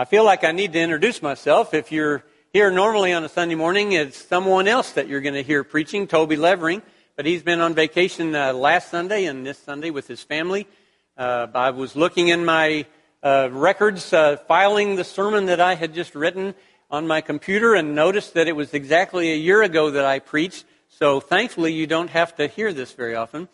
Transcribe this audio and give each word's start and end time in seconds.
I 0.00 0.04
feel 0.04 0.22
like 0.22 0.44
I 0.44 0.52
need 0.52 0.74
to 0.74 0.78
introduce 0.78 1.22
myself. 1.22 1.74
If 1.74 1.90
you're 1.90 2.22
here 2.52 2.70
normally 2.70 3.12
on 3.12 3.24
a 3.24 3.28
Sunday 3.28 3.56
morning, 3.56 3.90
it's 3.90 4.16
someone 4.16 4.68
else 4.68 4.92
that 4.92 5.08
you're 5.08 5.20
going 5.20 5.34
to 5.34 5.42
hear 5.42 5.64
preaching, 5.64 6.06
Toby 6.06 6.36
Levering, 6.36 6.82
but 7.16 7.26
he's 7.26 7.42
been 7.42 7.60
on 7.60 7.74
vacation 7.74 8.32
uh, 8.32 8.52
last 8.52 8.92
Sunday 8.92 9.24
and 9.24 9.44
this 9.44 9.58
Sunday 9.58 9.90
with 9.90 10.06
his 10.06 10.22
family. 10.22 10.68
Uh, 11.16 11.48
I 11.52 11.70
was 11.70 11.96
looking 11.96 12.28
in 12.28 12.44
my 12.44 12.86
uh, 13.24 13.48
records, 13.50 14.12
uh, 14.12 14.36
filing 14.36 14.94
the 14.94 15.02
sermon 15.02 15.46
that 15.46 15.60
I 15.60 15.74
had 15.74 15.94
just 15.94 16.14
written 16.14 16.54
on 16.92 17.08
my 17.08 17.20
computer 17.20 17.74
and 17.74 17.96
noticed 17.96 18.34
that 18.34 18.46
it 18.46 18.54
was 18.54 18.74
exactly 18.74 19.32
a 19.32 19.36
year 19.36 19.64
ago 19.64 19.90
that 19.90 20.04
I 20.04 20.20
preached. 20.20 20.64
So 20.90 21.18
thankfully, 21.18 21.72
you 21.72 21.88
don't 21.88 22.10
have 22.10 22.36
to 22.36 22.46
hear 22.46 22.72
this 22.72 22.92
very 22.92 23.16
often. 23.16 23.48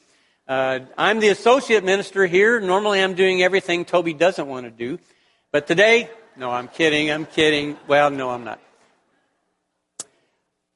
Uh, 0.46 0.80
I'm 0.98 1.20
the 1.20 1.28
associate 1.28 1.84
minister 1.84 2.26
here. 2.26 2.60
Normally, 2.60 3.02
I'm 3.02 3.14
doing 3.14 3.42
everything 3.42 3.86
Toby 3.86 4.12
doesn't 4.12 4.46
want 4.46 4.66
to 4.66 4.70
do. 4.70 4.98
But 5.50 5.66
today, 5.66 6.10
no, 6.36 6.50
I'm 6.50 6.68
kidding. 6.68 7.10
I'm 7.10 7.26
kidding. 7.26 7.76
Well, 7.86 8.10
no, 8.10 8.30
I'm 8.30 8.44
not. 8.44 8.60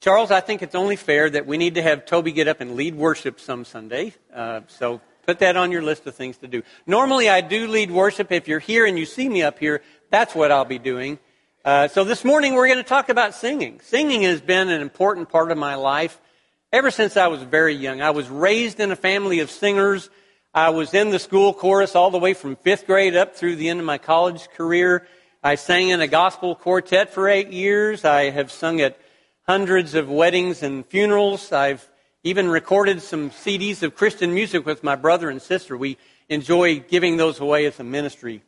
Charles, 0.01 0.31
I 0.31 0.41
think 0.41 0.63
it's 0.63 0.77
only 0.77 0.95
fair 0.95 1.29
that 1.29 1.47
we 1.47 1.59
need 1.59 1.75
to 1.75 1.83
have 1.83 2.07
Toby 2.07 2.31
get 2.31 2.47
up 2.47 2.61
and 2.61 2.77
lead 2.77 2.95
worship 2.95 3.41
some 3.41 3.65
Sunday. 3.65 4.15
Uh, 4.33 4.61
so 4.69 5.01
put 5.27 5.41
that 5.41 5.57
on 5.57 5.73
your 5.73 5.83
list 5.83 6.07
of 6.07 6.15
things 6.15 6.37
to 6.39 6.47
do. 6.47 6.63
Normally, 6.87 7.29
I 7.29 7.41
do 7.41 7.67
lead 7.67 7.91
worship. 7.91 8.31
If 8.31 8.47
you're 8.47 8.61
here 8.61 8.87
and 8.87 8.97
you 8.97 9.05
see 9.05 9.29
me 9.29 9.43
up 9.43 9.59
here, 9.59 9.83
that's 10.11 10.35
what 10.35 10.53
I'll 10.53 10.65
be 10.65 10.79
doing. 10.79 11.19
Uh, 11.65 11.89
so 11.89 12.05
this 12.05 12.25
morning, 12.25 12.55
we're 12.55 12.69
going 12.69 12.79
to 12.79 12.85
talk 12.85 13.09
about 13.09 13.35
singing. 13.35 13.81
Singing 13.83 14.23
has 14.23 14.41
been 14.41 14.69
an 14.69 14.81
important 14.81 15.29
part 15.29 15.51
of 15.51 15.59
my 15.59 15.75
life 15.75 16.21
ever 16.73 16.93
since 16.93 17.17
I 17.17 17.27
was 17.27 17.43
very 17.43 17.75
young. 17.75 18.01
I 18.01 18.11
was 18.11 18.29
raised 18.29 18.79
in 18.79 18.93
a 18.93 18.97
family 18.97 19.41
of 19.41 19.51
singers. 19.51 20.09
I 20.55 20.71
was 20.71 20.95
in 20.95 21.11
the 21.11 21.19
school 21.19 21.53
chorus 21.53 21.97
all 21.97 22.13
the 22.13 22.19
way 22.19 22.35
from 22.35 22.55
fifth 22.55 22.87
grade 22.87 23.17
up 23.17 23.35
through 23.35 23.57
the 23.57 23.69
end 23.69 23.81
of 23.81 23.87
my 23.87 23.99
college 23.99 24.49
career. 24.51 25.07
I 25.43 25.55
sang 25.55 25.91
in 25.91 26.01
a 26.01 26.09
gospel 26.09 26.57
quartet 26.57 27.11
for 27.11 27.29
eight 27.29 27.53
years. 27.53 28.05
I 28.05 28.31
have 28.31 28.51
sung 28.51 28.81
at 28.81 28.99
hundreds 29.47 29.95
of 29.95 30.11
weddings 30.11 30.65
and 30.65 30.85
funerals. 30.85 31.53
I've 31.53 31.89
even 32.25 32.49
recorded 32.49 33.03
some 33.03 33.31
CDs 33.31 33.85
of 33.85 33.95
Christian 33.95 34.35
music 34.35 34.67
with 34.67 34.83
my 34.83 34.97
brother 34.97 35.31
and 35.31 35.41
sister. 35.41 35.77
We 35.77 35.97
enjoy 36.29 36.81
giving 36.81 37.19
those 37.19 37.39
away 37.39 37.67
as 37.67 37.79
a 37.79 37.85
ministry. 37.85 38.43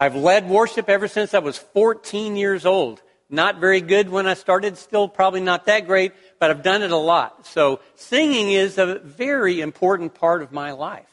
I've 0.00 0.16
led 0.16 0.48
worship 0.48 0.88
ever 0.88 1.06
since 1.06 1.34
I 1.34 1.38
was 1.38 1.56
14 1.56 2.34
years 2.34 2.66
old. 2.66 3.00
Not 3.28 3.60
very 3.60 3.80
good 3.80 4.08
when 4.08 4.26
I 4.26 4.34
started, 4.34 4.76
still 4.76 5.06
probably 5.06 5.40
not 5.40 5.66
that 5.66 5.86
great, 5.86 6.14
but 6.40 6.50
I've 6.50 6.64
done 6.64 6.82
it 6.82 6.90
a 6.90 6.96
lot. 6.96 7.46
So 7.46 7.78
singing 7.94 8.50
is 8.50 8.76
a 8.76 8.98
very 8.98 9.60
important 9.60 10.14
part 10.14 10.42
of 10.42 10.50
my 10.50 10.72
life. 10.72 11.06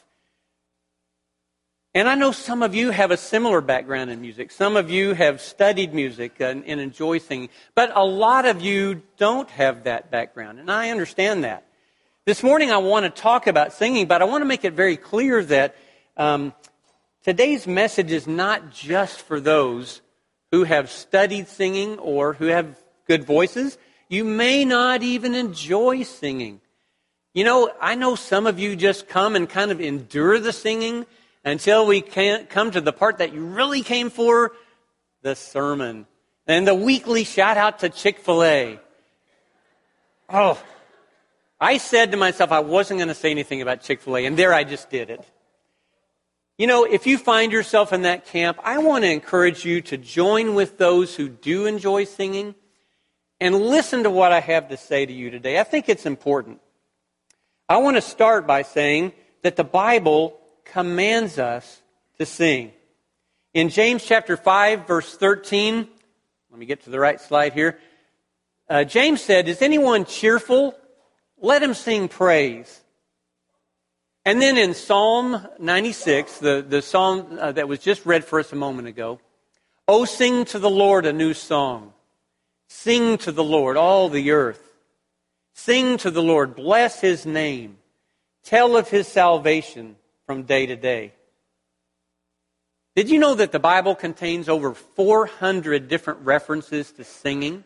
And 1.98 2.08
I 2.08 2.14
know 2.14 2.30
some 2.30 2.62
of 2.62 2.76
you 2.76 2.92
have 2.92 3.10
a 3.10 3.16
similar 3.16 3.60
background 3.60 4.08
in 4.08 4.20
music. 4.20 4.52
Some 4.52 4.76
of 4.76 4.88
you 4.88 5.14
have 5.14 5.40
studied 5.40 5.92
music 5.92 6.36
and, 6.38 6.64
and, 6.64 6.80
enjoy 6.80 7.18
singing. 7.18 7.48
But 7.74 7.90
a 7.92 8.04
lot 8.04 8.46
of 8.46 8.62
you 8.62 9.02
don't 9.16 9.50
have 9.50 9.82
that 9.82 10.08
background. 10.08 10.60
And 10.60 10.70
I 10.70 10.90
understand 10.90 11.42
that. 11.42 11.66
This 12.24 12.40
morning 12.40 12.70
I 12.70 12.76
want 12.76 13.02
to 13.02 13.10
talk 13.10 13.48
about 13.48 13.72
singing, 13.72 14.06
but 14.06 14.22
I 14.22 14.26
want 14.26 14.42
to 14.42 14.44
make 14.44 14.64
it 14.64 14.74
very 14.74 14.96
clear 14.96 15.42
that 15.46 15.74
um, 16.16 16.54
today's 17.24 17.66
message 17.66 18.12
is 18.12 18.28
not 18.28 18.70
just 18.70 19.20
for 19.22 19.40
those 19.40 20.00
who 20.52 20.62
have 20.62 20.92
studied 20.92 21.48
singing 21.48 21.98
or 21.98 22.34
who 22.34 22.44
have 22.44 22.78
good 23.08 23.24
voices. 23.24 23.76
You 24.08 24.22
may 24.22 24.64
not 24.64 25.02
even 25.02 25.34
enjoy 25.34 26.04
singing. 26.04 26.60
You 27.34 27.42
know, 27.42 27.72
I 27.80 27.96
know 27.96 28.14
some 28.14 28.46
of 28.46 28.60
you 28.60 28.76
just 28.76 29.08
come 29.08 29.34
and 29.34 29.50
kind 29.50 29.72
of 29.72 29.80
endure 29.80 30.38
the 30.38 30.52
singing 30.52 31.04
until 31.48 31.86
we 31.86 32.02
come 32.02 32.70
to 32.70 32.80
the 32.80 32.92
part 32.92 33.18
that 33.18 33.32
you 33.32 33.44
really 33.44 33.82
came 33.82 34.10
for 34.10 34.52
the 35.22 35.34
sermon 35.34 36.06
and 36.46 36.66
the 36.66 36.74
weekly 36.74 37.24
shout 37.24 37.56
out 37.56 37.80
to 37.80 37.88
Chick 37.88 38.18
fil 38.18 38.42
A. 38.42 38.78
Oh, 40.28 40.62
I 41.60 41.78
said 41.78 42.12
to 42.12 42.16
myself 42.16 42.52
I 42.52 42.60
wasn't 42.60 42.98
going 42.98 43.08
to 43.08 43.14
say 43.14 43.30
anything 43.30 43.62
about 43.62 43.82
Chick 43.82 44.00
fil 44.00 44.16
A, 44.16 44.26
and 44.26 44.36
there 44.36 44.52
I 44.52 44.64
just 44.64 44.90
did 44.90 45.10
it. 45.10 45.24
You 46.58 46.66
know, 46.66 46.84
if 46.84 47.06
you 47.06 47.18
find 47.18 47.52
yourself 47.52 47.92
in 47.92 48.02
that 48.02 48.26
camp, 48.26 48.58
I 48.64 48.78
want 48.78 49.04
to 49.04 49.10
encourage 49.10 49.64
you 49.64 49.80
to 49.82 49.96
join 49.96 50.54
with 50.54 50.76
those 50.76 51.14
who 51.14 51.28
do 51.28 51.66
enjoy 51.66 52.04
singing 52.04 52.54
and 53.40 53.54
listen 53.54 54.02
to 54.02 54.10
what 54.10 54.32
I 54.32 54.40
have 54.40 54.68
to 54.68 54.76
say 54.76 55.06
to 55.06 55.12
you 55.12 55.30
today. 55.30 55.60
I 55.60 55.64
think 55.64 55.88
it's 55.88 56.04
important. 56.04 56.60
I 57.68 57.76
want 57.76 57.96
to 57.96 58.00
start 58.00 58.46
by 58.46 58.62
saying 58.62 59.12
that 59.42 59.56
the 59.56 59.64
Bible 59.64 60.37
commands 60.68 61.38
us 61.38 61.82
to 62.18 62.26
sing. 62.26 62.72
In 63.54 63.68
James 63.68 64.04
chapter 64.04 64.36
5, 64.36 64.86
verse 64.86 65.16
13, 65.16 65.88
let 66.50 66.58
me 66.58 66.66
get 66.66 66.84
to 66.84 66.90
the 66.90 67.00
right 67.00 67.20
slide 67.20 67.52
here. 67.52 67.78
Uh, 68.68 68.84
James 68.84 69.22
said, 69.22 69.48
Is 69.48 69.62
anyone 69.62 70.04
cheerful? 70.04 70.74
Let 71.40 71.62
him 71.62 71.74
sing 71.74 72.08
praise. 72.08 72.80
And 74.24 74.42
then 74.42 74.58
in 74.58 74.74
Psalm 74.74 75.46
96, 75.58 76.38
the, 76.38 76.64
the 76.66 76.82
psalm 76.82 77.38
uh, 77.40 77.52
that 77.52 77.68
was 77.68 77.78
just 77.78 78.04
read 78.04 78.24
for 78.24 78.40
us 78.40 78.52
a 78.52 78.56
moment 78.56 78.88
ago, 78.88 79.20
Oh, 79.86 80.04
sing 80.04 80.44
to 80.46 80.58
the 80.58 80.68
Lord 80.68 81.06
a 81.06 81.12
new 81.12 81.32
song. 81.32 81.94
Sing 82.68 83.16
to 83.18 83.32
the 83.32 83.44
Lord, 83.44 83.78
all 83.78 84.10
the 84.10 84.32
earth. 84.32 84.62
Sing 85.54 85.96
to 85.98 86.10
the 86.10 86.22
Lord, 86.22 86.54
bless 86.54 87.00
his 87.00 87.24
name. 87.24 87.78
Tell 88.44 88.76
of 88.76 88.90
his 88.90 89.08
salvation 89.08 89.96
from 90.28 90.42
day 90.42 90.66
to 90.66 90.76
day. 90.76 91.14
Did 92.94 93.08
you 93.08 93.18
know 93.18 93.34
that 93.36 93.50
the 93.50 93.58
Bible 93.58 93.94
contains 93.94 94.46
over 94.46 94.74
400 94.74 95.88
different 95.88 96.20
references 96.20 96.92
to 96.92 97.04
singing 97.04 97.64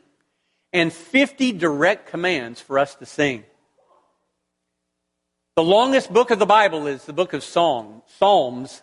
and 0.72 0.92
50 0.92 1.50
direct 1.54 2.08
commands 2.08 2.60
for 2.60 2.78
us 2.78 2.94
to 2.94 3.04
sing? 3.04 3.42
The 5.56 5.64
longest 5.64 6.12
book 6.12 6.30
of 6.30 6.38
the 6.38 6.46
Bible 6.46 6.86
is 6.86 7.04
the 7.04 7.12
book 7.12 7.32
of 7.32 7.42
Psalm, 7.42 8.02
Psalms. 8.18 8.80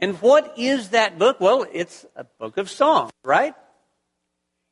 And 0.00 0.20
what 0.20 0.58
is 0.58 0.88
that 0.88 1.16
book? 1.16 1.40
Well, 1.40 1.64
it's 1.72 2.04
a 2.16 2.24
book 2.24 2.56
of 2.56 2.68
songs, 2.68 3.12
right? 3.22 3.54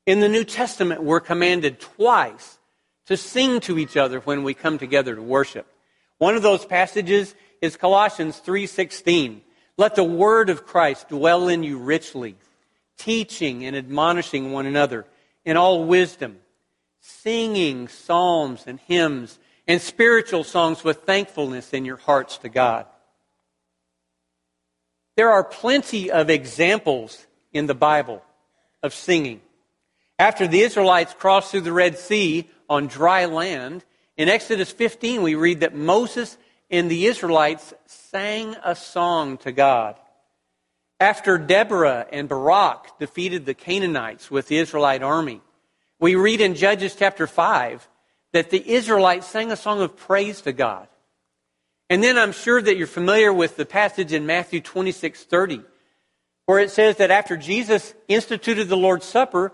In 0.05 0.19
the 0.19 0.29
New 0.29 0.43
Testament, 0.43 1.05
we're 1.05 1.21
commanded 1.21 1.79
twice 1.79 2.59
to 3.07 3.17
sing 3.17 3.61
to 3.61 3.79
each 3.79 3.97
other 3.97 4.19
when 4.19 4.43
we 4.43 4.53
come 4.53 4.79
together 4.79 5.15
to 5.15 5.23
worship. 5.23 5.69
One 6.19 6.35
of 6.35 6.43
those 6.43 6.65
passages 6.65 7.37
is 7.61 7.77
Colossians 7.77 8.39
3:16. 8.39 9.43
Let 9.77 9.95
the 9.95 10.05
word 10.05 10.51
of 10.51 10.67
Christ 10.67 11.09
dwell 11.09 11.49
in 11.49 11.63
you 11.63 11.79
richly, 11.79 12.37
teaching 12.97 13.65
and 13.65 13.77
admonishing 13.77 14.53
one 14.53 14.67
another 14.67 15.07
in 15.45 15.57
all 15.57 15.85
wisdom, 15.85 16.41
singing 17.01 17.89
psalms 17.89 18.65
and 18.67 18.81
hymns 18.81 19.39
and 19.67 19.81
spiritual 19.81 20.45
songs 20.45 20.83
with 20.83 21.03
thankfulness 21.03 21.73
in 21.73 21.85
your 21.85 21.99
hearts 21.99 22.39
to 22.39 22.49
God. 22.49 22.87
There 25.17 25.31
are 25.31 25.45
plenty 25.45 26.11
of 26.11 26.31
examples 26.31 27.27
in 27.53 27.67
the 27.67 27.75
Bible 27.75 28.23
of 28.83 28.95
singing. 28.95 29.41
After 30.19 30.47
the 30.47 30.63
Israelites 30.63 31.15
crossed 31.15 31.51
through 31.51 31.63
the 31.63 31.73
Red 31.73 31.99
Sea 31.99 32.49
on 32.69 32.87
dry 32.87 33.27
land, 33.27 33.85
in 34.17 34.29
Exodus 34.29 34.71
15 34.73 35.23
we 35.23 35.35
read 35.35 35.61
that 35.61 35.75
Moses 35.75 36.37
and 36.71 36.91
the 36.91 37.07
Israelites 37.07 37.73
sang 37.87 38.57
a 38.65 38.75
song 38.75 39.39
to 39.39 39.53
God. 39.53 39.97
After 41.01 41.39
Deborah 41.39 42.07
and 42.11 42.29
Barak 42.29 42.99
defeated 42.99 43.47
the 43.47 43.55
Canaanites 43.55 44.31
with 44.31 44.49
the 44.49 44.59
Israelite 44.59 45.03
army, 45.03 45.41
we 46.01 46.15
read 46.15 46.41
in 46.41 46.55
Judges 46.55 46.95
chapter 46.97 47.27
5 47.27 47.89
that 48.33 48.51
the 48.51 48.71
Israelites 48.71 49.27
sang 49.27 49.51
a 49.51 49.57
song 49.57 49.81
of 49.81 49.97
praise 49.97 50.43
to 50.43 50.53
God. 50.53 50.89
And 51.89 52.03
then 52.03 52.19
I'm 52.19 52.33
sure 52.33 52.61
that 52.61 52.77
you're 52.77 52.87
familiar 52.87 53.33
with 53.33 53.57
the 53.57 53.65
passage 53.65 54.13
in 54.13 54.27
Matthew 54.27 54.61
26 54.61 55.25
30, 55.25 55.63
where 56.47 56.59
it 56.59 56.71
says 56.71 56.97
that 56.97 57.11
after 57.11 57.37
Jesus 57.37 57.95
instituted 58.09 58.65
the 58.65 58.77
Lord's 58.77 59.07
Supper, 59.07 59.53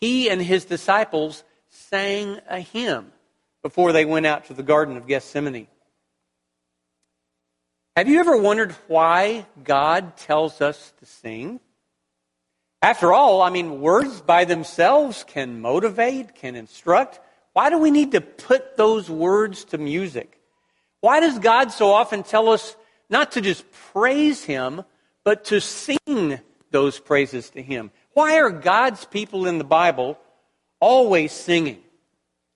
he 0.00 0.30
and 0.30 0.40
his 0.40 0.64
disciples 0.64 1.44
sang 1.68 2.38
a 2.48 2.60
hymn 2.60 3.12
before 3.62 3.92
they 3.92 4.04
went 4.04 4.26
out 4.26 4.46
to 4.46 4.54
the 4.54 4.62
Garden 4.62 4.96
of 4.96 5.06
Gethsemane. 5.06 5.66
Have 7.96 8.08
you 8.08 8.18
ever 8.18 8.36
wondered 8.36 8.72
why 8.88 9.46
God 9.62 10.16
tells 10.16 10.60
us 10.60 10.92
to 10.98 11.06
sing? 11.06 11.60
After 12.82 13.12
all, 13.12 13.40
I 13.40 13.50
mean, 13.50 13.80
words 13.80 14.20
by 14.20 14.44
themselves 14.44 15.24
can 15.28 15.60
motivate, 15.60 16.34
can 16.34 16.56
instruct. 16.56 17.20
Why 17.52 17.70
do 17.70 17.78
we 17.78 17.92
need 17.92 18.10
to 18.10 18.20
put 18.20 18.76
those 18.76 19.08
words 19.08 19.64
to 19.66 19.78
music? 19.78 20.40
Why 21.02 21.20
does 21.20 21.38
God 21.38 21.70
so 21.70 21.92
often 21.92 22.24
tell 22.24 22.48
us 22.48 22.74
not 23.08 23.30
to 23.32 23.40
just 23.40 23.64
praise 23.92 24.42
Him, 24.42 24.82
but 25.22 25.44
to 25.46 25.60
sing 25.60 26.40
those 26.72 26.98
praises 26.98 27.50
to 27.50 27.62
Him? 27.62 27.92
Why 28.12 28.40
are 28.40 28.50
God's 28.50 29.04
people 29.04 29.46
in 29.46 29.58
the 29.58 29.64
Bible 29.64 30.18
always 30.80 31.30
singing? 31.30 31.78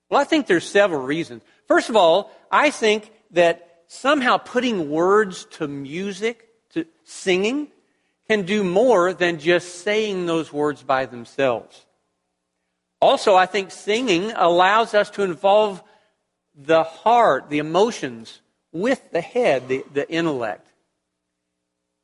Well, 0.09 0.19
I 0.19 0.25
think 0.25 0.47
there's 0.47 0.67
several 0.67 1.01
reasons. 1.01 1.43
First 1.65 1.87
of 1.87 1.95
all, 1.95 2.29
I 2.51 2.71
think 2.71 3.09
that 3.31 3.68
somehow 3.89 4.37
putting 4.37 4.89
words 4.89 5.45
to 5.45 5.67
music, 5.67 6.47
to 6.69 6.85
singing, 7.03 7.67
can 8.29 8.43
do 8.43 8.63
more 8.63 9.13
than 9.13 9.39
just 9.39 9.83
saying 9.83 10.27
those 10.27 10.53
words 10.53 10.83
by 10.83 11.07
themselves. 11.07 11.85
Also, 13.01 13.35
I 13.35 13.47
think 13.47 13.71
singing 13.71 14.31
allows 14.31 14.93
us 14.93 15.09
to 15.11 15.23
involve 15.23 15.83
the 16.55 16.83
heart, 16.83 17.49
the 17.49 17.57
emotions, 17.57 18.41
with 18.71 19.11
the 19.11 19.21
head, 19.21 19.67
the, 19.67 19.83
the 19.91 20.09
intellect. 20.09 20.67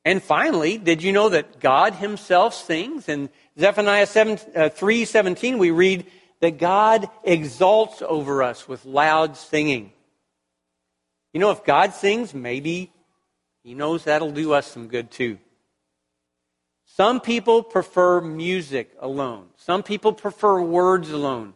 And 0.04 0.24
finally, 0.24 0.78
did 0.80 1.04
you 1.04 1.12
know 1.12 1.30
that 1.30 1.60
God 1.60 1.94
himself 1.94 2.56
sings? 2.56 3.08
In 3.08 3.30
Zephaniah 3.60 4.08
7, 4.08 4.34
uh, 4.34 4.70
3.17, 4.70 5.60
we 5.60 5.70
read 5.70 6.06
that 6.40 6.58
God 6.58 7.10
exalts 7.24 8.02
over 8.02 8.42
us 8.42 8.68
with 8.68 8.86
loud 8.86 9.38
singing. 9.38 9.92
You 11.36 11.42
know, 11.42 11.52
if 11.52 11.66
God 11.66 11.94
sings, 11.94 12.34
maybe 12.34 12.94
he 13.62 13.74
knows 13.74 14.06
that'll 14.06 14.32
do 14.32 14.54
us 14.54 14.68
some 14.68 14.88
good 14.88 15.12
too. 15.12 15.38
Some 16.86 17.20
people 17.20 17.62
prefer 17.62 18.22
music 18.22 18.96
alone. 19.02 19.48
Some 19.58 19.84
people 19.84 20.14
prefer 20.14 20.62
words 20.62 21.12
alone. 21.12 21.54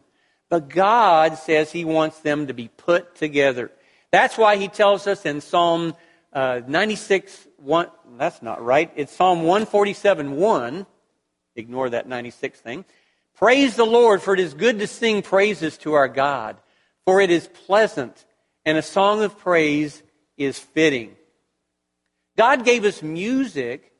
But 0.50 0.68
God 0.68 1.38
says 1.38 1.72
He 1.72 1.86
wants 1.86 2.18
them 2.18 2.48
to 2.48 2.52
be 2.52 2.68
put 2.68 3.14
together. 3.14 3.70
That's 4.10 4.36
why 4.36 4.56
He 4.56 4.68
tells 4.68 5.06
us 5.06 5.24
in 5.24 5.40
Psalm 5.40 5.94
uh, 6.30 6.60
96, 6.66 7.48
1, 7.56 7.86
that's 8.18 8.42
not 8.42 8.62
right. 8.62 8.92
It's 8.96 9.14
Psalm 9.14 9.44
147, 9.44 10.32
1. 10.32 10.86
Ignore 11.56 11.88
that 11.88 12.06
96 12.06 12.60
thing. 12.60 12.84
Praise 13.34 13.76
the 13.76 13.86
Lord, 13.86 14.20
for 14.20 14.34
it 14.34 14.40
is 14.40 14.52
good 14.52 14.78
to 14.80 14.86
sing 14.86 15.22
praises 15.22 15.78
to 15.78 15.94
our 15.94 16.08
God, 16.08 16.58
for 17.06 17.22
it 17.22 17.30
is 17.30 17.48
pleasant, 17.48 18.26
and 18.64 18.76
a 18.78 18.82
song 18.82 19.22
of 19.22 19.38
praise 19.38 20.02
is 20.36 20.58
fitting. 20.58 21.16
God 22.36 22.64
gave 22.64 22.84
us 22.84 23.02
music 23.02 23.92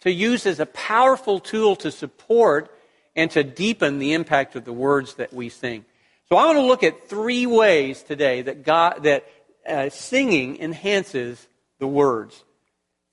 to 0.00 0.12
use 0.12 0.46
as 0.46 0.60
a 0.60 0.66
powerful 0.66 1.40
tool 1.40 1.76
to 1.76 1.90
support 1.90 2.70
and 3.16 3.30
to 3.32 3.42
deepen 3.42 3.98
the 3.98 4.12
impact 4.12 4.54
of 4.54 4.64
the 4.64 4.72
words 4.72 5.14
that 5.14 5.32
we 5.32 5.48
sing. 5.48 5.84
So 6.28 6.36
I 6.36 6.46
want 6.46 6.58
to 6.58 6.62
look 6.62 6.82
at 6.82 7.08
three 7.08 7.46
ways 7.46 8.02
today 8.02 8.42
that 8.42 8.64
God 8.64 9.02
that 9.04 9.24
uh, 9.66 9.88
singing 9.88 10.60
enhances 10.60 11.46
the 11.78 11.86
words. 11.86 12.44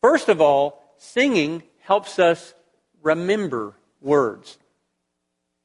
First 0.02 0.30
of 0.30 0.42
all, 0.42 0.84
singing 0.98 1.64
helps 1.80 2.20
us 2.20 2.54
remember 3.02 3.74
words. 4.02 4.58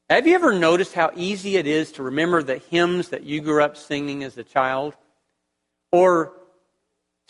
Have 0.09 0.27
you 0.27 0.35
ever 0.35 0.53
noticed 0.53 0.93
how 0.93 1.11
easy 1.15 1.57
it 1.57 1.67
is 1.67 1.93
to 1.93 2.03
remember 2.03 2.43
the 2.43 2.57
hymns 2.57 3.09
that 3.09 3.23
you 3.23 3.41
grew 3.41 3.63
up 3.63 3.77
singing 3.77 4.23
as 4.23 4.37
a 4.37 4.43
child? 4.43 4.95
Or 5.91 6.33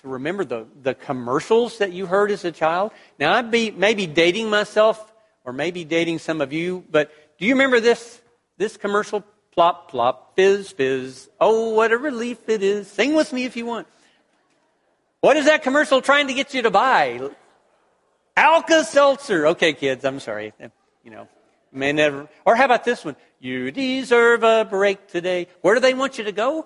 to 0.02 0.08
remember 0.08 0.46
the, 0.46 0.68
the 0.82 0.94
commercials 0.94 1.80
that 1.80 1.92
you 1.92 2.06
heard 2.06 2.32
as 2.32 2.46
a 2.46 2.52
child? 2.52 2.92
Now, 3.20 3.34
I'd 3.34 3.52
be 3.52 3.72
maybe 3.72 4.08
dating 4.08 4.50
myself 4.50 5.12
or 5.44 5.54
maybe 5.54 5.84
dating 5.84 6.20
some 6.20 6.42
of 6.42 6.54
you, 6.54 6.84
but 6.90 7.12
do 7.40 7.46
you 7.46 7.54
remember 7.54 7.80
this, 7.80 8.22
this 8.58 8.78
commercial? 8.78 9.24
Plop, 9.54 9.92
plop, 9.92 10.36
fizz, 10.36 10.72
fizz. 10.72 11.30
Oh, 11.40 11.72
what 11.72 11.92
a 11.92 11.98
relief 11.98 12.48
it 12.48 12.64
is. 12.64 12.88
Sing 12.88 13.16
with 13.16 13.34
me 13.34 13.44
if 13.44 13.58
you 13.58 13.66
want. 13.66 13.86
What 15.20 15.36
is 15.36 15.46
that 15.46 15.62
commercial 15.62 16.02
trying 16.02 16.28
to 16.28 16.34
get 16.34 16.54
you 16.54 16.62
to 16.62 16.72
buy? 16.72 17.30
Alka 18.38 18.84
Seltzer. 18.86 19.48
Okay, 19.48 19.74
kids, 19.74 20.06
I'm 20.06 20.20
sorry. 20.20 20.54
You 21.04 21.12
know, 21.12 21.28
may 21.72 21.92
never. 21.92 22.30
Or 22.46 22.56
how 22.56 22.66
about 22.66 22.86
this 22.86 23.04
one? 23.04 23.16
You 23.40 23.72
deserve 23.72 24.44
a 24.44 24.66
break 24.66 25.08
today. 25.08 25.48
Where 25.62 25.76
do 25.76 25.82
they 25.82 25.94
want 25.94 26.18
you 26.18 26.24
to 26.24 26.32
go? 26.32 26.66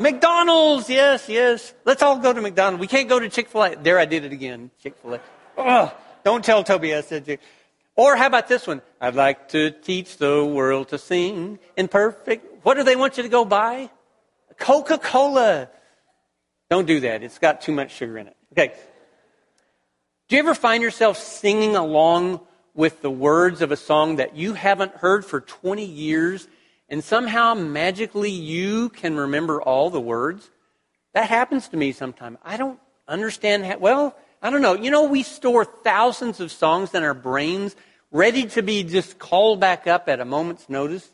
McDonald's. 0.00 0.88
Yes, 0.88 1.28
yes. 1.28 1.74
Let's 1.84 2.02
all 2.02 2.18
go 2.18 2.32
to 2.32 2.40
McDonald's. 2.40 2.80
We 2.80 2.86
can't 2.86 3.08
go 3.08 3.20
to 3.20 3.28
Chick 3.28 3.48
fil 3.48 3.64
A. 3.64 3.76
There, 3.76 3.98
I 3.98 4.06
did 4.06 4.24
it 4.24 4.32
again. 4.32 4.70
Chick 4.82 4.96
fil 4.96 5.20
A. 5.56 5.92
don't 6.24 6.44
tell 6.44 6.64
Toby 6.64 6.94
I 6.94 7.02
said 7.02 7.28
you. 7.28 7.36
Or 7.96 8.16
how 8.16 8.26
about 8.26 8.48
this 8.48 8.66
one? 8.66 8.80
I'd 8.98 9.14
like 9.14 9.50
to 9.50 9.70
teach 9.70 10.16
the 10.16 10.42
world 10.42 10.88
to 10.88 10.98
sing 10.98 11.58
in 11.76 11.88
perfect. 11.88 12.64
What 12.64 12.74
do 12.74 12.82
they 12.82 12.96
want 12.96 13.18
you 13.18 13.24
to 13.24 13.28
go 13.28 13.44
buy? 13.44 13.90
Coca 14.58 14.96
Cola. 14.96 15.68
Don't 16.70 16.86
do 16.86 17.00
that. 17.00 17.22
It's 17.22 17.38
got 17.38 17.60
too 17.60 17.72
much 17.72 17.90
sugar 17.90 18.16
in 18.16 18.28
it. 18.28 18.36
Okay. 18.52 18.72
Do 20.28 20.36
you 20.36 20.40
ever 20.40 20.54
find 20.54 20.82
yourself 20.82 21.18
singing 21.18 21.76
along 21.76 22.40
with 22.74 23.02
the 23.02 23.10
words 23.10 23.60
of 23.60 23.70
a 23.70 23.76
song 23.76 24.16
that 24.16 24.34
you 24.34 24.54
haven't 24.54 24.94
heard 24.94 25.26
for 25.26 25.40
20 25.42 25.84
years 25.84 26.48
and 26.90 27.02
somehow 27.02 27.54
magically 27.54 28.30
you 28.30 28.90
can 28.90 29.16
remember 29.16 29.62
all 29.62 29.88
the 29.88 30.00
words? 30.00 30.50
That 31.14 31.28
happens 31.28 31.68
to 31.68 31.76
me 31.76 31.92
sometimes. 31.92 32.38
I 32.44 32.56
don't 32.56 32.78
understand 33.08 33.64
how, 33.64 33.78
well, 33.78 34.16
I 34.42 34.50
don't 34.50 34.62
know. 34.62 34.74
You 34.74 34.90
know, 34.90 35.04
we 35.04 35.22
store 35.22 35.64
thousands 35.64 36.40
of 36.40 36.50
songs 36.50 36.94
in 36.94 37.02
our 37.02 37.14
brains 37.14 37.76
ready 38.10 38.46
to 38.46 38.62
be 38.62 38.82
just 38.82 39.18
called 39.18 39.60
back 39.60 39.86
up 39.86 40.08
at 40.08 40.20
a 40.20 40.24
moment's 40.24 40.68
notice. 40.68 41.08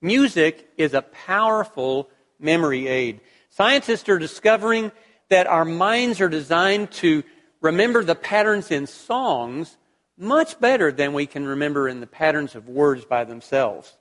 Music 0.00 0.68
is 0.76 0.94
a 0.94 1.02
powerful 1.02 2.08
memory 2.38 2.86
aid. 2.86 3.20
Scientists 3.50 4.08
are 4.08 4.18
discovering 4.18 4.92
that 5.30 5.46
our 5.46 5.64
minds 5.64 6.20
are 6.20 6.28
designed 6.28 6.90
to 6.92 7.24
remember 7.60 8.04
the 8.04 8.14
patterns 8.14 8.70
in 8.70 8.86
songs 8.86 9.76
much 10.16 10.60
better 10.60 10.92
than 10.92 11.12
we 11.12 11.26
can 11.26 11.46
remember 11.46 11.88
in 11.88 12.00
the 12.00 12.06
patterns 12.06 12.54
of 12.54 12.68
words 12.68 13.04
by 13.04 13.24
themselves. 13.24 13.96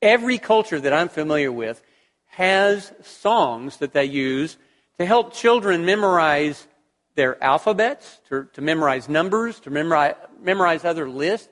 Every 0.00 0.38
culture 0.38 0.80
that 0.80 0.92
I'm 0.92 1.08
familiar 1.08 1.50
with 1.50 1.82
has 2.26 2.92
songs 3.02 3.78
that 3.78 3.92
they 3.92 4.04
use 4.04 4.56
to 4.98 5.06
help 5.06 5.32
children 5.32 5.84
memorize 5.84 6.66
their 7.14 7.42
alphabets, 7.42 8.20
to, 8.28 8.44
to 8.52 8.60
memorize 8.60 9.08
numbers, 9.08 9.58
to 9.60 9.70
memorize, 9.70 10.14
memorize 10.40 10.84
other 10.84 11.08
lists. 11.08 11.48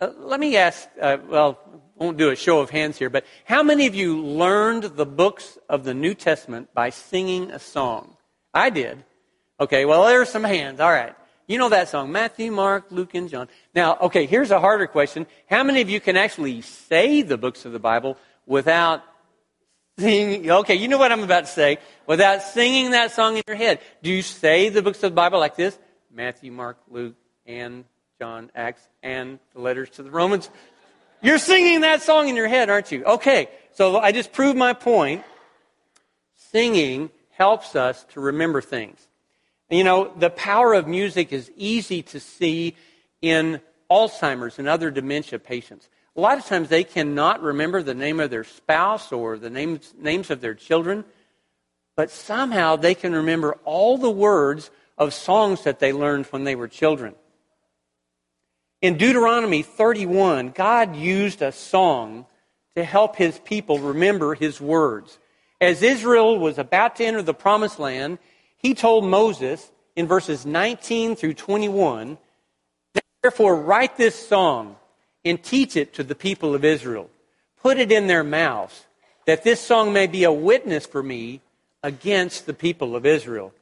Uh, 0.00 0.10
let 0.18 0.38
me 0.38 0.56
ask, 0.56 0.88
uh, 1.00 1.16
well, 1.28 1.58
won't 1.96 2.16
do 2.16 2.30
a 2.30 2.36
show 2.36 2.60
of 2.60 2.70
hands 2.70 2.98
here, 2.98 3.10
but 3.10 3.24
how 3.44 3.62
many 3.62 3.86
of 3.86 3.94
you 3.94 4.24
learned 4.24 4.84
the 4.84 5.06
books 5.06 5.58
of 5.68 5.84
the 5.84 5.94
New 5.94 6.14
Testament 6.14 6.68
by 6.74 6.90
singing 6.90 7.50
a 7.50 7.58
song? 7.58 8.16
I 8.52 8.70
did. 8.70 9.04
Okay, 9.58 9.84
well, 9.84 10.04
there's 10.06 10.28
some 10.28 10.44
hands. 10.44 10.80
All 10.80 10.90
right. 10.90 11.14
You 11.46 11.58
know 11.58 11.68
that 11.68 11.88
song, 11.88 12.10
Matthew, 12.10 12.50
Mark, 12.50 12.86
Luke, 12.90 13.14
and 13.14 13.28
John. 13.28 13.48
Now, 13.74 13.98
okay, 14.02 14.24
here's 14.24 14.50
a 14.50 14.60
harder 14.60 14.86
question. 14.86 15.26
How 15.48 15.62
many 15.62 15.82
of 15.82 15.90
you 15.90 16.00
can 16.00 16.16
actually 16.16 16.62
say 16.62 17.20
the 17.20 17.36
books 17.36 17.66
of 17.66 17.72
the 17.72 17.78
Bible 17.78 18.16
without 18.46 19.02
singing? 19.98 20.50
Okay, 20.50 20.74
you 20.74 20.88
know 20.88 20.96
what 20.96 21.12
I'm 21.12 21.22
about 21.22 21.44
to 21.44 21.50
say. 21.50 21.78
Without 22.06 22.40
singing 22.40 22.92
that 22.92 23.12
song 23.12 23.36
in 23.36 23.42
your 23.46 23.56
head. 23.56 23.80
Do 24.02 24.10
you 24.10 24.22
say 24.22 24.70
the 24.70 24.80
books 24.80 25.02
of 25.02 25.12
the 25.12 25.16
Bible 25.16 25.38
like 25.38 25.54
this? 25.54 25.78
Matthew, 26.10 26.50
Mark, 26.50 26.78
Luke, 26.90 27.16
and 27.44 27.84
John, 28.18 28.50
Acts, 28.54 28.88
and 29.02 29.38
the 29.52 29.60
letters 29.60 29.90
to 29.90 30.02
the 30.02 30.10
Romans. 30.10 30.48
You're 31.20 31.38
singing 31.38 31.82
that 31.82 32.00
song 32.00 32.28
in 32.28 32.36
your 32.36 32.48
head, 32.48 32.70
aren't 32.70 32.90
you? 32.90 33.04
Okay, 33.04 33.50
so 33.72 33.98
I 33.98 34.12
just 34.12 34.32
proved 34.32 34.56
my 34.56 34.72
point. 34.72 35.24
Singing 36.36 37.10
helps 37.30 37.76
us 37.76 38.04
to 38.10 38.20
remember 38.20 38.62
things. 38.62 39.06
You 39.70 39.84
know, 39.84 40.12
the 40.16 40.30
power 40.30 40.74
of 40.74 40.86
music 40.86 41.32
is 41.32 41.50
easy 41.56 42.02
to 42.02 42.20
see 42.20 42.76
in 43.22 43.60
Alzheimer's 43.90 44.58
and 44.58 44.68
other 44.68 44.90
dementia 44.90 45.38
patients. 45.38 45.88
A 46.16 46.20
lot 46.20 46.38
of 46.38 46.44
times 46.44 46.68
they 46.68 46.84
cannot 46.84 47.42
remember 47.42 47.82
the 47.82 47.94
name 47.94 48.20
of 48.20 48.30
their 48.30 48.44
spouse 48.44 49.10
or 49.10 49.38
the 49.38 49.50
names, 49.50 49.94
names 49.98 50.30
of 50.30 50.40
their 50.40 50.54
children, 50.54 51.04
but 51.96 52.10
somehow 52.10 52.76
they 52.76 52.94
can 52.94 53.12
remember 53.12 53.58
all 53.64 53.98
the 53.98 54.10
words 54.10 54.70
of 54.96 55.12
songs 55.14 55.64
that 55.64 55.80
they 55.80 55.92
learned 55.92 56.26
when 56.26 56.44
they 56.44 56.54
were 56.54 56.68
children. 56.68 57.14
In 58.80 58.98
Deuteronomy 58.98 59.62
31, 59.62 60.50
God 60.50 60.94
used 60.94 61.40
a 61.40 61.52
song 61.52 62.26
to 62.76 62.84
help 62.84 63.16
his 63.16 63.38
people 63.38 63.78
remember 63.78 64.34
his 64.34 64.60
words. 64.60 65.18
As 65.60 65.82
Israel 65.82 66.38
was 66.38 66.58
about 66.58 66.96
to 66.96 67.04
enter 67.04 67.22
the 67.22 67.34
promised 67.34 67.78
land, 67.78 68.18
he 68.64 68.72
told 68.72 69.04
Moses 69.04 69.70
in 69.94 70.06
verses 70.06 70.46
19 70.46 71.16
through 71.16 71.34
21, 71.34 72.16
Therefore, 73.22 73.60
write 73.60 73.98
this 73.98 74.14
song 74.14 74.76
and 75.22 75.42
teach 75.42 75.76
it 75.76 75.92
to 75.94 76.02
the 76.02 76.14
people 76.14 76.54
of 76.54 76.64
Israel. 76.64 77.10
Put 77.62 77.76
it 77.76 77.92
in 77.92 78.06
their 78.06 78.24
mouths, 78.24 78.86
that 79.26 79.44
this 79.44 79.60
song 79.60 79.92
may 79.92 80.06
be 80.06 80.24
a 80.24 80.32
witness 80.32 80.86
for 80.86 81.02
me 81.02 81.42
against 81.82 82.46
the 82.46 82.54
people 82.54 82.96
of 82.96 83.04
Israel. 83.04 83.52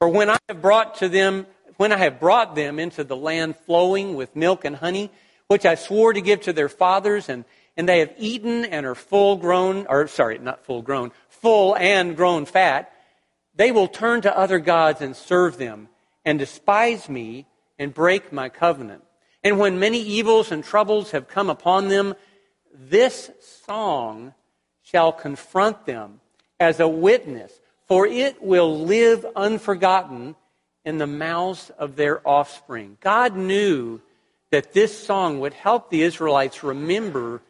For 0.00 0.08
when 0.08 0.30
I 0.30 0.38
have 0.48 0.60
brought 0.60 0.96
to 0.96 1.08
them 1.08 1.46
when 1.76 1.92
I 1.92 1.98
have 1.98 2.18
brought 2.18 2.56
them 2.56 2.80
into 2.80 3.04
the 3.04 3.16
land 3.16 3.54
flowing 3.66 4.16
with 4.16 4.34
milk 4.34 4.64
and 4.64 4.74
honey, 4.74 5.10
which 5.46 5.64
I 5.64 5.76
swore 5.76 6.12
to 6.12 6.20
give 6.20 6.40
to 6.42 6.52
their 6.52 6.68
fathers, 6.68 7.28
and, 7.28 7.44
and 7.76 7.88
they 7.88 8.00
have 8.00 8.12
eaten 8.18 8.64
and 8.64 8.84
are 8.84 8.96
full 8.96 9.36
grown, 9.36 9.86
or 9.88 10.08
sorry, 10.08 10.38
not 10.38 10.66
full 10.66 10.82
grown, 10.82 11.12
full 11.28 11.76
and 11.76 12.16
grown 12.16 12.44
fat, 12.46 12.92
they 13.54 13.72
will 13.72 13.88
turn 13.88 14.22
to 14.22 14.38
other 14.38 14.58
gods 14.58 15.00
and 15.00 15.14
serve 15.14 15.58
them, 15.58 15.88
and 16.24 16.38
despise 16.38 17.08
me 17.08 17.46
and 17.78 17.94
break 17.94 18.32
my 18.32 18.48
covenant. 18.48 19.02
And 19.42 19.58
when 19.58 19.78
many 19.78 20.00
evils 20.00 20.52
and 20.52 20.62
troubles 20.62 21.12
have 21.12 21.28
come 21.28 21.48
upon 21.48 21.88
them, 21.88 22.14
this 22.74 23.30
song 23.64 24.34
shall 24.82 25.12
confront 25.12 25.86
them 25.86 26.20
as 26.58 26.80
a 26.80 26.88
witness, 26.88 27.52
for 27.86 28.06
it 28.06 28.42
will 28.42 28.80
live 28.80 29.26
unforgotten 29.34 30.36
in 30.84 30.98
the 30.98 31.06
mouths 31.06 31.70
of 31.78 31.96
their 31.96 32.26
offspring. 32.26 32.98
God 33.00 33.36
knew 33.36 34.00
that 34.50 34.72
this 34.72 34.96
song 34.96 35.40
would 35.40 35.54
help 35.54 35.90
the 35.90 36.02
Israelites 36.02 36.62
remember 36.62 37.40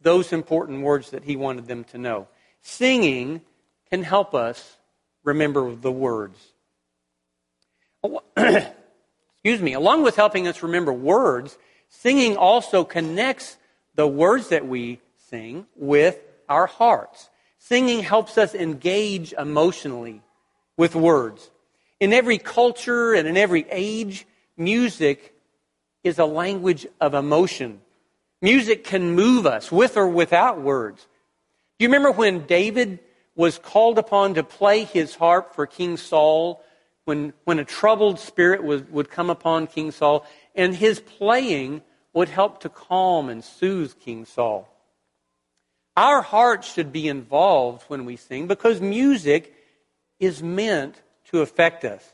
those 0.00 0.32
important 0.32 0.82
words 0.82 1.10
that 1.10 1.24
He 1.24 1.36
wanted 1.36 1.66
them 1.66 1.84
to 1.84 1.98
know. 1.98 2.28
Singing 2.62 3.42
can 3.90 4.02
help 4.02 4.34
us 4.34 4.76
remember 5.26 5.74
the 5.74 5.92
words. 5.92 6.38
Excuse 8.36 9.60
me. 9.60 9.74
Along 9.74 10.02
with 10.02 10.16
helping 10.16 10.48
us 10.48 10.62
remember 10.62 10.92
words, 10.92 11.58
singing 11.90 12.38
also 12.38 12.84
connects 12.84 13.58
the 13.94 14.06
words 14.08 14.48
that 14.48 14.66
we 14.66 15.00
sing 15.28 15.66
with 15.76 16.18
our 16.48 16.66
hearts. 16.66 17.28
Singing 17.58 18.00
helps 18.00 18.38
us 18.38 18.54
engage 18.54 19.32
emotionally 19.34 20.22
with 20.76 20.94
words. 20.94 21.50
In 21.98 22.12
every 22.12 22.38
culture 22.38 23.12
and 23.12 23.26
in 23.26 23.36
every 23.36 23.66
age, 23.70 24.26
music 24.56 25.34
is 26.04 26.18
a 26.18 26.26
language 26.26 26.86
of 27.00 27.14
emotion. 27.14 27.80
Music 28.40 28.84
can 28.84 29.12
move 29.12 29.46
us 29.46 29.72
with 29.72 29.96
or 29.96 30.06
without 30.06 30.60
words. 30.60 31.06
Do 31.78 31.84
you 31.84 31.88
remember 31.88 32.12
when 32.12 32.46
David 32.46 33.00
was 33.36 33.58
called 33.58 33.98
upon 33.98 34.34
to 34.34 34.42
play 34.42 34.84
his 34.84 35.14
harp 35.14 35.54
for 35.54 35.66
King 35.66 35.96
Saul? 35.96 36.62
When, 37.04 37.34
when 37.44 37.60
a 37.60 37.64
troubled 37.64 38.18
spirit 38.18 38.64
was, 38.64 38.82
would 38.90 39.10
come 39.10 39.30
upon 39.30 39.68
King 39.68 39.92
Saul, 39.92 40.26
and 40.56 40.74
his 40.74 40.98
playing 40.98 41.82
would 42.12 42.28
help 42.28 42.60
to 42.60 42.68
calm 42.68 43.28
and 43.28 43.44
soothe 43.44 44.00
King 44.00 44.24
Saul. 44.24 44.68
Our 45.96 46.20
hearts 46.20 46.72
should 46.72 46.92
be 46.92 47.06
involved 47.06 47.84
when 47.88 48.06
we 48.06 48.16
sing 48.16 48.48
because 48.48 48.80
music 48.80 49.54
is 50.18 50.42
meant 50.42 51.00
to 51.26 51.42
affect 51.42 51.84
us. 51.84 52.04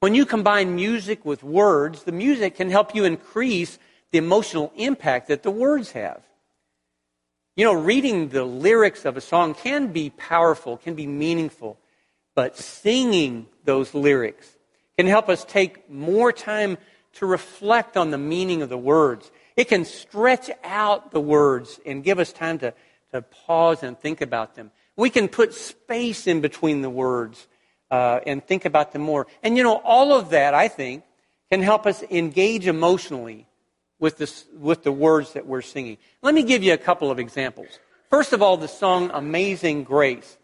When 0.00 0.14
you 0.14 0.26
combine 0.26 0.74
music 0.74 1.24
with 1.24 1.44
words, 1.44 2.02
the 2.02 2.12
music 2.12 2.56
can 2.56 2.70
help 2.70 2.94
you 2.94 3.04
increase 3.04 3.78
the 4.10 4.18
emotional 4.18 4.72
impact 4.76 5.28
that 5.28 5.42
the 5.42 5.50
words 5.50 5.92
have. 5.92 6.22
You 7.56 7.64
know, 7.64 7.72
reading 7.72 8.28
the 8.28 8.44
lyrics 8.44 9.06
of 9.06 9.16
a 9.16 9.20
song 9.22 9.54
can 9.54 9.86
be 9.86 10.10
powerful, 10.10 10.76
can 10.76 10.94
be 10.94 11.06
meaningful, 11.06 11.78
but 12.34 12.58
singing 12.58 13.46
those 13.64 13.94
lyrics 13.94 14.46
can 14.98 15.06
help 15.06 15.30
us 15.30 15.42
take 15.42 15.88
more 15.88 16.32
time 16.32 16.76
to 17.14 17.24
reflect 17.24 17.96
on 17.96 18.10
the 18.10 18.18
meaning 18.18 18.60
of 18.60 18.68
the 18.68 18.76
words. 18.76 19.30
It 19.56 19.68
can 19.68 19.86
stretch 19.86 20.50
out 20.64 21.12
the 21.12 21.20
words 21.20 21.80
and 21.86 22.04
give 22.04 22.18
us 22.18 22.30
time 22.30 22.58
to, 22.58 22.74
to 23.12 23.22
pause 23.22 23.82
and 23.82 23.98
think 23.98 24.20
about 24.20 24.54
them. 24.54 24.70
We 24.94 25.08
can 25.08 25.26
put 25.26 25.54
space 25.54 26.26
in 26.26 26.42
between 26.42 26.82
the 26.82 26.90
words 26.90 27.48
uh, 27.90 28.20
and 28.26 28.46
think 28.46 28.66
about 28.66 28.92
them 28.92 29.00
more. 29.00 29.28
And 29.42 29.56
you 29.56 29.62
know, 29.62 29.76
all 29.76 30.12
of 30.12 30.28
that, 30.30 30.52
I 30.52 30.68
think, 30.68 31.04
can 31.50 31.62
help 31.62 31.86
us 31.86 32.02
engage 32.10 32.66
emotionally 32.66 33.46
with, 33.98 34.18
this, 34.18 34.44
with 34.54 34.82
the 34.82 34.92
words 34.92 35.32
that 35.32 35.46
we're 35.46 35.62
singing. 35.62 35.98
Let 36.22 36.34
me 36.34 36.42
give 36.42 36.62
you 36.62 36.72
a 36.72 36.78
couple 36.78 37.10
of 37.10 37.18
examples. 37.18 37.78
First 38.10 38.32
of 38.32 38.42
all, 38.42 38.56
the 38.56 38.68
song 38.68 39.10
Amazing 39.12 39.84
Grace. 39.84 40.36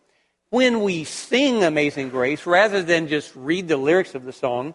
When 0.50 0.82
we 0.82 1.04
sing 1.04 1.64
Amazing 1.64 2.11
Grace, 2.11 2.47
rather 2.47 2.82
than 2.82 3.09
just 3.09 3.35
read 3.35 3.68
the 3.68 3.76
lyrics 3.76 4.14
of 4.14 4.25
the 4.25 4.32
song, 4.32 4.75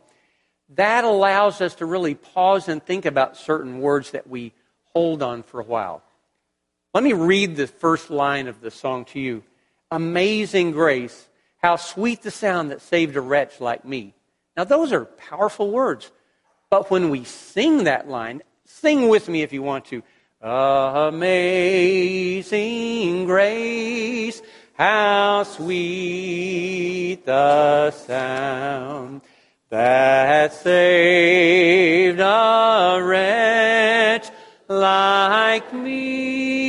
that 0.70 1.04
allows 1.04 1.62
us 1.62 1.76
to 1.76 1.86
really 1.86 2.16
pause 2.16 2.68
and 2.68 2.84
think 2.84 3.06
about 3.06 3.38
certain 3.38 3.80
words 3.80 4.12
that 4.12 4.28
we 4.28 4.54
hold 4.94 5.22
on 5.22 5.44
for 5.44 5.60
a 5.60 5.66
while. 5.66 6.02
Let 6.94 7.04
me 7.04 7.14
read 7.14 7.56
the 7.56 7.68
first 7.68 8.10
line 8.10 8.48
of 8.48 8.62
the 8.62 8.72
song 8.72 9.06
to 9.06 9.20
you. 9.20 9.44
Amazing 9.92 10.72
grace, 10.72 11.28
how 11.62 11.76
sweet 11.76 12.22
the 12.22 12.32
sound 12.32 12.72
that 12.72 12.82
saved 12.82 13.16
a 13.16 13.22
wretch 13.22 13.62
like 13.62 13.86
me. 13.86 14.14
Now, 14.56 14.64
those 14.64 14.92
are 14.92 15.06
powerful 15.06 15.70
words. 15.70 16.12
But 16.70 16.90
when 16.90 17.10
we 17.10 17.24
sing 17.24 17.84
that 17.84 18.10
line, 18.10 18.42
sing 18.68 19.08
with 19.08 19.28
me 19.30 19.42
if 19.42 19.52
you 19.54 19.64
want 19.64 19.86
to. 19.86 20.04
Amazing 20.42 21.56
grace, 23.26 24.42
how 24.74 25.42
sweet 25.44 27.26
the 27.26 27.90
sound 27.92 29.22
that 29.70 30.54
saved 30.54 32.20
a 32.20 33.00
wretch 33.04 34.30
like 34.68 35.74
me. 35.74 36.68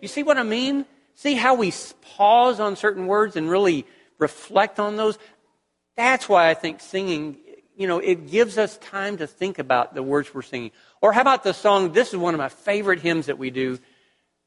You 0.00 0.08
see 0.08 0.22
what 0.22 0.38
I 0.38 0.44
mean? 0.44 0.86
See 1.14 1.34
how 1.34 1.56
we 1.56 1.72
pause 2.16 2.60
on 2.60 2.76
certain 2.76 3.08
words 3.08 3.34
and 3.36 3.50
really 3.50 3.84
reflect 4.18 4.78
on 4.78 4.96
those? 4.96 5.18
That's 5.96 6.28
why 6.28 6.50
I 6.50 6.54
think 6.54 6.80
singing, 6.80 7.38
you 7.76 7.86
know, 7.86 7.98
it 7.98 8.30
gives 8.30 8.56
us 8.58 8.78
time 8.78 9.18
to 9.18 9.26
think 9.26 9.58
about 9.58 9.94
the 9.94 10.02
words 10.02 10.34
we're 10.34 10.42
singing. 10.42 10.70
Or 11.02 11.12
how 11.12 11.20
about 11.20 11.44
the 11.44 11.52
song? 11.52 11.92
This 11.92 12.08
is 12.08 12.16
one 12.16 12.34
of 12.34 12.38
my 12.38 12.48
favorite 12.48 13.00
hymns 13.00 13.26
that 13.26 13.38
we 13.38 13.50
do. 13.50 13.78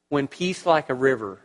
When 0.08 0.26
peace 0.26 0.66
like 0.66 0.90
a 0.90 0.94
river, 0.94 1.38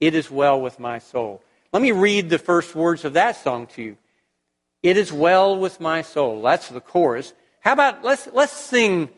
it 0.00 0.14
is 0.14 0.30
well 0.30 0.60
with 0.60 0.80
my 0.80 0.98
soul. 1.00 1.42
Let 1.72 1.82
me 1.82 1.92
read 1.92 2.30
the 2.30 2.38
first 2.38 2.74
words 2.74 3.04
of 3.04 3.12
that 3.12 3.36
song 3.36 3.66
to 3.74 3.82
you. 3.82 3.96
It 4.82 4.96
is 4.96 5.12
well 5.12 5.58
with 5.58 5.80
my 5.80 6.00
soul. 6.02 6.40
That's 6.42 6.68
the 6.68 6.80
chorus. 6.80 7.34
How 7.60 7.72
about 7.72 8.02
let's 8.04 8.28
let's 8.32 8.52
sing 8.52 9.10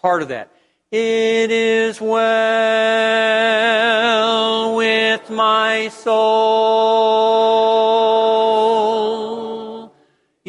part 0.00 0.22
of 0.22 0.28
that. 0.28 0.50
It 0.90 1.50
is 1.50 2.00
well 2.00 2.16
with 4.76 5.28
my 5.30 5.88
soul. 5.88 7.55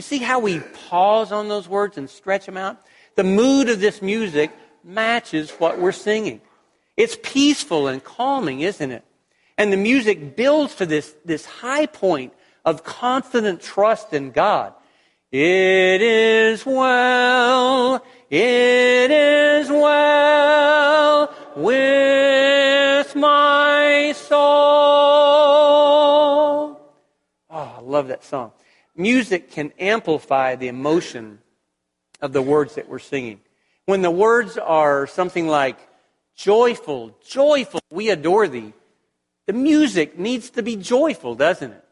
See 0.08 0.20
how 0.20 0.40
we 0.40 0.60
pause 0.90 1.32
on 1.32 1.50
those 1.50 1.68
words 1.68 1.98
and 1.98 2.10
stretch 2.10 2.46
them 2.46 2.58
out? 2.58 2.82
The 3.16 3.24
mood 3.24 3.70
of 3.70 3.80
this 3.80 4.02
music 4.02 4.52
matches 4.84 5.52
what 5.52 5.80
we're 5.80 5.92
singing. 5.92 6.42
It's 6.96 7.18
peaceful 7.22 7.88
and 7.88 8.04
calming, 8.04 8.62
isn't 8.62 8.92
it? 8.92 9.04
And 9.58 9.74
the 9.74 9.78
music 9.78 10.36
builds 10.36 10.76
to 10.76 10.86
this, 10.86 11.16
this 11.26 11.46
high 11.46 11.88
point 11.88 12.34
of 12.64 12.84
confident 12.84 13.62
trust 13.62 14.14
in 14.14 14.32
God. 14.32 14.74
It 15.32 16.02
is 16.02 16.66
well, 16.66 18.04
it 18.30 19.12
is 19.12 19.70
well 19.70 21.34
with 21.56 23.16
my 23.16 24.14
soul. 24.16 24.40
Oh, 27.50 27.76
I 27.78 27.82
love 27.82 28.08
that 28.08 28.24
song. 28.24 28.52
Music 28.98 29.52
can 29.52 29.72
amplify 29.80 30.56
the 30.56 30.68
emotion 30.68 31.40
of 32.20 32.34
the 32.34 32.42
words 32.42 32.76
that 32.76 32.90
we're 32.90 33.00
singing. 33.00 33.40
When 33.86 34.02
the 34.02 34.12
words 34.12 34.58
are 34.58 35.08
something 35.08 35.48
like 35.48 35.78
joyful, 36.36 37.16
joyful, 37.26 37.80
we 37.92 38.10
adore 38.10 38.48
thee, 38.48 38.74
the 39.46 39.54
music 39.54 40.18
needs 40.20 40.50
to 40.52 40.64
be 40.64 40.76
joyful, 40.76 41.36
doesn't 41.36 41.72
it? 41.72 41.84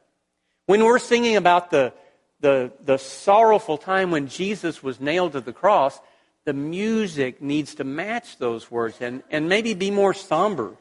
When 0.65 0.83
we're 0.83 0.99
singing 0.99 1.35
about 1.37 1.71
the, 1.71 1.93
the, 2.39 2.71
the 2.83 2.97
sorrowful 2.97 3.77
time 3.77 4.11
when 4.11 4.27
Jesus 4.27 4.81
was 4.81 4.99
nailed 4.99 5.33
to 5.33 5.41
the 5.41 5.53
cross, 5.53 5.99
the 6.43 6.53
music 6.53 7.41
needs 7.41 7.75
to 7.75 7.83
match 7.83 8.37
those 8.37 8.69
words 8.69 8.97
and, 8.99 9.23
and 9.29 9.47
maybe 9.47 9.73
be 9.73 9.91
more 9.91 10.13
somber. 10.13 10.75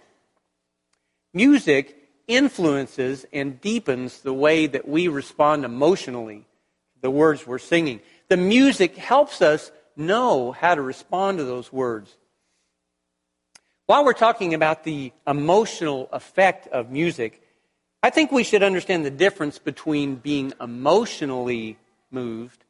Music 1.33 1.97
influences 2.27 3.27
and 3.33 3.61
deepens 3.61 4.21
the 4.21 4.33
way 4.33 4.67
that 4.67 4.89
we 4.89 5.09
respond 5.09 5.65
emotionally 5.65 6.47
to 6.95 7.01
the 7.03 7.11
words 7.11 7.47
we're 7.47 7.59
singing. 7.59 8.01
The 8.29 8.37
music 8.37 8.97
helps 8.97 9.43
us 9.43 9.71
know 9.97 10.53
how 10.53 10.75
to 10.75 10.83
respond 10.83 11.39
to 11.39 11.45
those 11.45 11.73
words. 11.73 12.17
While 13.87 14.05
we're 14.05 14.15
talking 14.15 14.55
about 14.55 14.85
the 14.85 15.13
emotional 15.27 16.09
effect 16.13 16.67
of 16.69 16.91
music, 16.91 17.43
I 18.03 18.11
think 18.11 18.33
we 18.33 18.45
should 18.45 18.63
understand 18.63 19.05
the 19.05 19.11
difference 19.11 19.59
between 19.59 20.17
being 20.17 20.53
emotionally 20.61 21.79
moved 22.11 22.65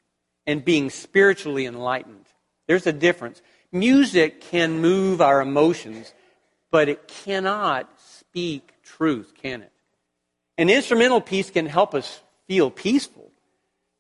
and 0.47 0.65
being 0.65 0.91
spiritually 0.91 1.67
enlightened. 1.67 2.27
There's 2.67 2.87
a 2.87 2.93
difference. 2.93 3.43
Music 3.71 4.41
can 4.41 4.81
move 4.81 5.21
our 5.21 5.41
emotions, 5.41 6.13
but 6.71 6.89
it 6.89 7.07
cannot 7.07 7.89
speak 8.01 8.74
truth, 8.85 9.33
can 9.43 9.63
it? 9.63 9.73
An 10.57 10.71
instrumental 10.71 11.21
piece 11.21 11.51
can 11.51 11.67
help 11.67 11.95
us 11.95 12.21
feel 12.47 12.71
peaceful, 12.71 13.31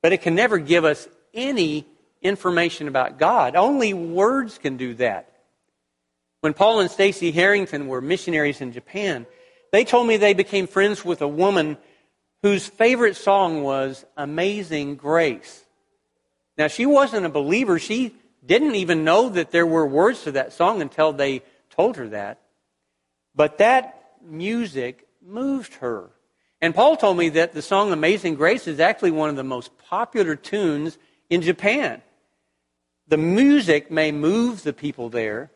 but 0.02 0.12
it 0.12 0.22
can 0.22 0.34
never 0.34 0.58
give 0.58 0.84
us 0.84 1.08
any 1.32 1.86
information 2.22 2.88
about 2.88 3.18
God. 3.18 3.56
Only 3.56 3.92
words 3.92 4.58
can 4.58 4.76
do 4.76 4.94
that. 4.94 5.30
When 6.40 6.54
Paul 6.54 6.80
and 6.80 6.90
Stacy 6.90 7.30
Harrington 7.30 7.88
were 7.88 8.00
missionaries 8.00 8.60
in 8.60 8.72
Japan, 8.72 9.26
they 9.72 9.84
told 9.84 10.06
me 10.06 10.16
they 10.16 10.34
became 10.34 10.66
friends 10.66 11.04
with 11.04 11.22
a 11.22 11.28
woman 11.28 11.78
whose 12.42 12.66
favorite 12.66 13.16
song 13.16 13.62
was 13.62 14.04
Amazing 14.16 14.96
Grace. 14.96 15.64
Now, 16.56 16.68
she 16.68 16.86
wasn't 16.86 17.26
a 17.26 17.30
believer. 17.30 17.78
She 17.78 18.14
didn't 18.44 18.74
even 18.74 19.04
know 19.04 19.30
that 19.30 19.50
there 19.50 19.66
were 19.66 19.86
words 19.86 20.24
to 20.24 20.32
that 20.32 20.52
song 20.52 20.82
until 20.82 21.12
they 21.12 21.42
told 21.70 21.96
her 21.96 22.08
that. 22.10 22.38
But 23.34 23.58
that 23.58 24.03
music 24.24 25.06
moved 25.22 25.74
her. 25.74 26.10
And 26.60 26.74
Paul 26.74 26.96
told 26.96 27.18
me 27.18 27.28
that 27.30 27.52
the 27.52 27.62
song 27.62 27.92
Amazing 27.92 28.36
Grace 28.36 28.66
is 28.66 28.80
actually 28.80 29.10
one 29.10 29.28
of 29.28 29.36
the 29.36 29.44
most 29.44 29.76
popular 29.78 30.34
tunes 30.36 30.98
in 31.28 31.42
Japan. 31.42 32.02
The 33.06 33.18
music 33.18 33.90
may 33.90 34.12
move 34.12 34.62
the 34.62 34.72
people 34.72 35.10
there, 35.10 35.50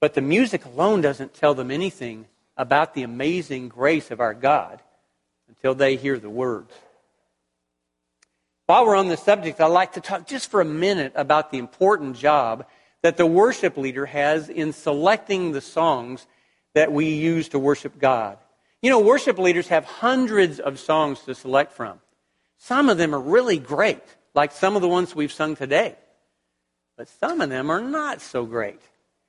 but 0.00 0.14
the 0.14 0.20
music 0.20 0.64
alone 0.64 1.00
doesn't 1.00 1.34
tell 1.34 1.54
them 1.54 1.70
anything 1.70 2.26
about 2.56 2.94
the 2.94 3.02
amazing 3.02 3.68
grace 3.68 4.10
of 4.10 4.20
our 4.20 4.34
God 4.34 4.80
until 5.48 5.74
they 5.74 5.96
hear 5.96 6.18
the 6.18 6.30
words. 6.30 6.72
While 8.66 8.86
we're 8.86 8.96
on 8.96 9.08
the 9.08 9.16
subject, 9.16 9.60
I'd 9.60 9.66
like 9.66 9.94
to 9.94 10.00
talk 10.00 10.28
just 10.28 10.48
for 10.48 10.60
a 10.60 10.64
minute 10.64 11.12
about 11.16 11.50
the 11.50 11.58
important 11.58 12.16
job 12.16 12.66
that 13.02 13.16
the 13.16 13.26
worship 13.26 13.76
leader 13.76 14.06
has 14.06 14.48
in 14.48 14.72
selecting 14.72 15.50
the 15.50 15.60
songs 15.60 16.26
that 16.74 16.92
we 16.92 17.10
use 17.10 17.48
to 17.50 17.58
worship 17.58 17.98
God. 17.98 18.38
You 18.82 18.90
know, 18.90 19.00
worship 19.00 19.38
leaders 19.38 19.68
have 19.68 19.84
hundreds 19.84 20.60
of 20.60 20.78
songs 20.78 21.20
to 21.20 21.34
select 21.34 21.72
from. 21.72 22.00
Some 22.58 22.88
of 22.88 22.98
them 22.98 23.14
are 23.14 23.20
really 23.20 23.58
great, 23.58 24.02
like 24.34 24.52
some 24.52 24.76
of 24.76 24.82
the 24.82 24.88
ones 24.88 25.14
we've 25.14 25.32
sung 25.32 25.56
today. 25.56 25.96
But 26.96 27.08
some 27.08 27.40
of 27.40 27.50
them 27.50 27.70
are 27.70 27.80
not 27.80 28.20
so 28.20 28.44
great. 28.44 28.80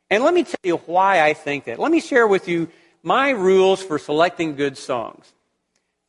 And 0.10 0.24
let 0.24 0.34
me 0.34 0.44
tell 0.44 0.60
you 0.64 0.78
why 0.78 1.22
I 1.22 1.34
think 1.34 1.66
that. 1.66 1.80
Let 1.80 1.92
me 1.92 2.02
share 2.02 2.28
with 2.28 2.48
you 2.48 2.70
my 3.04 3.30
rules 3.30 3.82
for 3.82 3.98
selecting 3.98 4.56
good 4.56 4.78
songs. 4.78 5.32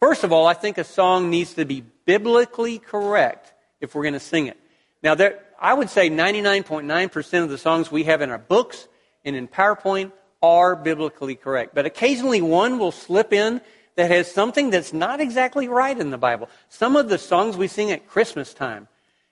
First 0.01 0.25
of 0.25 0.33
all, 0.33 0.47
I 0.47 0.55
think 0.55 0.79
a 0.79 0.85
song 0.85 1.31
needs 1.31 1.55
to 1.55 1.65
be 1.65 1.85
biblically 2.05 2.79
correct 2.79 3.53
if 3.81 3.95
we're 3.95 4.03
going 4.03 4.15
to 4.15 4.21
sing 4.21 4.47
it. 4.49 4.59
Now, 5.03 5.15
there, 5.15 5.41
I 5.61 5.73
would 5.75 5.91
say 5.91 6.11
99.9% 6.11 7.43
of 7.43 7.49
the 7.49 7.59
songs 7.59 7.93
we 7.93 8.05
have 8.05 8.21
in 8.23 8.31
our 8.31 8.39
books 8.39 8.89
and 9.25 9.37
in 9.37 9.47
PowerPoint 9.47 10.11
are 10.43 10.75
biblically 10.75 11.37
correct. 11.37 11.75
But 11.75 11.87
occasionally 11.87 12.43
one 12.43 12.79
will 12.79 12.93
slip 12.93 13.33
in 13.33 13.61
that 13.97 14.11
has 14.11 14.31
something 14.31 14.71
that's 14.71 14.93
not 14.93 15.21
exactly 15.21 15.69
right 15.69 15.99
in 15.99 16.11
the 16.11 16.19
Bible. 16.19 16.49
Some 16.69 16.97
of 16.97 17.09
the 17.09 17.19
songs 17.19 17.57
we 17.57 17.69
sing 17.69 17.91
at 17.91 18.09
Christmas 18.09 18.55
time 18.55 18.89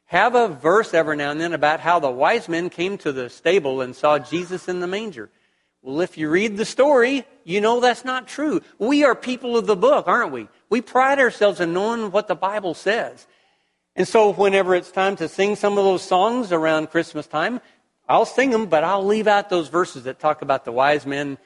have 0.06 0.34
a 0.34 0.48
verse 0.48 0.92
every 0.92 1.16
now 1.16 1.30
and 1.30 1.40
then 1.40 1.52
about 1.52 1.80
how 1.80 2.00
the 2.00 2.10
wise 2.10 2.48
men 2.48 2.68
came 2.68 2.98
to 2.98 3.12
the 3.12 3.30
stable 3.30 3.80
and 3.80 3.94
saw 3.94 4.18
Jesus 4.18 4.68
in 4.68 4.80
the 4.80 4.86
manger. 4.86 5.30
Well, 5.82 6.00
if 6.02 6.18
you 6.18 6.28
read 6.28 6.56
the 6.56 6.64
story, 6.64 7.24
you 7.44 7.60
know 7.60 7.80
that's 7.80 8.04
not 8.04 8.28
true. 8.28 8.60
We 8.78 9.04
are 9.04 9.14
people 9.14 9.56
of 9.56 9.66
the 9.66 9.76
book, 9.76 10.08
aren't 10.08 10.32
we? 10.32 10.48
We 10.68 10.82
pride 10.82 11.18
ourselves 11.18 11.60
in 11.60 11.72
knowing 11.72 12.10
what 12.10 12.28
the 12.28 12.34
Bible 12.34 12.74
says. 12.74 13.26
And 13.96 14.06
so, 14.06 14.32
whenever 14.32 14.74
it's 14.74 14.90
time 14.90 15.16
to 15.16 15.28
sing 15.28 15.56
some 15.56 15.78
of 15.78 15.84
those 15.84 16.02
songs 16.02 16.52
around 16.52 16.90
Christmas 16.90 17.26
time, 17.26 17.60
I'll 18.10 18.26
sing 18.26 18.50
them, 18.50 18.66
but 18.66 18.82
I'll 18.82 19.06
leave 19.06 19.28
out 19.28 19.50
those 19.50 19.68
verses 19.68 20.04
that 20.04 20.18
talk 20.18 20.42
about 20.42 20.64
the 20.64 20.72
wise 20.72 21.06
men 21.06 21.38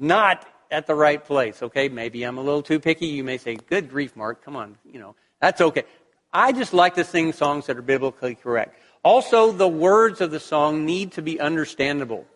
not 0.00 0.44
at 0.68 0.88
the 0.88 0.94
right 0.94 1.24
place. 1.24 1.62
Okay, 1.62 1.88
maybe 1.88 2.24
I'm 2.24 2.38
a 2.38 2.42
little 2.42 2.62
too 2.62 2.80
picky. 2.80 3.06
You 3.06 3.22
may 3.22 3.38
say, 3.38 3.54
"Good 3.54 3.88
grief, 3.88 4.16
Mark, 4.16 4.44
come 4.44 4.56
on," 4.56 4.76
you 4.84 4.98
know, 4.98 5.14
that's 5.40 5.60
okay. 5.60 5.84
I 6.32 6.50
just 6.50 6.74
like 6.74 6.96
to 6.96 7.04
sing 7.04 7.32
songs 7.32 7.66
that 7.66 7.76
are 7.78 7.82
biblically 7.82 8.34
correct. 8.34 8.78
Also, 9.04 9.52
the 9.52 9.68
words 9.68 10.20
of 10.20 10.32
the 10.32 10.40
song 10.40 10.84
need 10.84 11.12
to 11.12 11.22
be 11.22 11.38
understandable. 11.38 12.26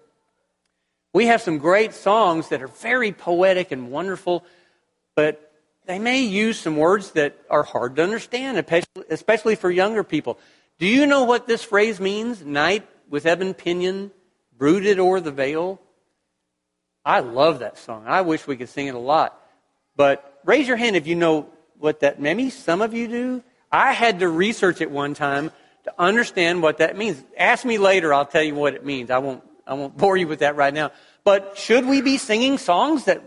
We 1.12 1.26
have 1.26 1.42
some 1.42 1.58
great 1.58 1.92
songs 1.92 2.48
that 2.50 2.62
are 2.62 2.68
very 2.68 3.12
poetic 3.12 3.72
and 3.72 3.90
wonderful, 3.90 4.44
but 5.16 5.52
they 5.86 5.98
may 5.98 6.20
use 6.20 6.58
some 6.58 6.76
words 6.76 7.10
that 7.10 7.34
are 7.50 7.64
hard 7.64 7.96
to 7.96 8.02
understand, 8.04 8.64
especially 9.10 9.56
for 9.56 9.70
younger 9.70 10.04
people. 10.04 10.38
Do 10.78 10.86
you 10.86 11.04
know 11.04 11.24
what 11.24 11.48
this 11.48 11.64
phrase 11.64 12.00
means? 12.00 12.44
Night 12.44 12.86
with 13.12 13.26
ebon 13.26 13.52
pinion, 13.52 14.10
brooded 14.56 14.98
o'er 14.98 15.20
the 15.20 15.30
vale. 15.30 15.78
I 17.04 17.20
love 17.20 17.58
that 17.58 17.76
song. 17.76 18.04
I 18.06 18.22
wish 18.22 18.46
we 18.46 18.56
could 18.56 18.70
sing 18.70 18.86
it 18.86 18.94
a 18.94 18.98
lot. 18.98 19.38
But 19.94 20.40
raise 20.46 20.66
your 20.66 20.78
hand 20.78 20.96
if 20.96 21.06
you 21.06 21.14
know 21.14 21.46
what 21.78 22.00
that 22.00 22.18
maybe 22.18 22.48
some 22.48 22.80
of 22.80 22.94
you 22.94 23.06
do. 23.06 23.42
I 23.70 23.92
had 23.92 24.20
to 24.20 24.28
research 24.28 24.80
it 24.80 24.90
one 24.90 25.12
time 25.12 25.50
to 25.84 25.92
understand 25.98 26.62
what 26.62 26.78
that 26.78 26.96
means. 26.96 27.22
Ask 27.36 27.66
me 27.66 27.76
later, 27.76 28.14
I'll 28.14 28.24
tell 28.24 28.42
you 28.42 28.54
what 28.54 28.74
it 28.74 28.84
means. 28.84 29.10
I 29.10 29.18
won't 29.18 29.44
I 29.66 29.74
won't 29.74 29.94
bore 29.96 30.16
you 30.16 30.26
with 30.26 30.38
that 30.38 30.56
right 30.56 30.72
now. 30.72 30.90
But 31.22 31.58
should 31.58 31.86
we 31.86 32.00
be 32.00 32.16
singing 32.16 32.56
songs 32.56 33.04
that 33.04 33.22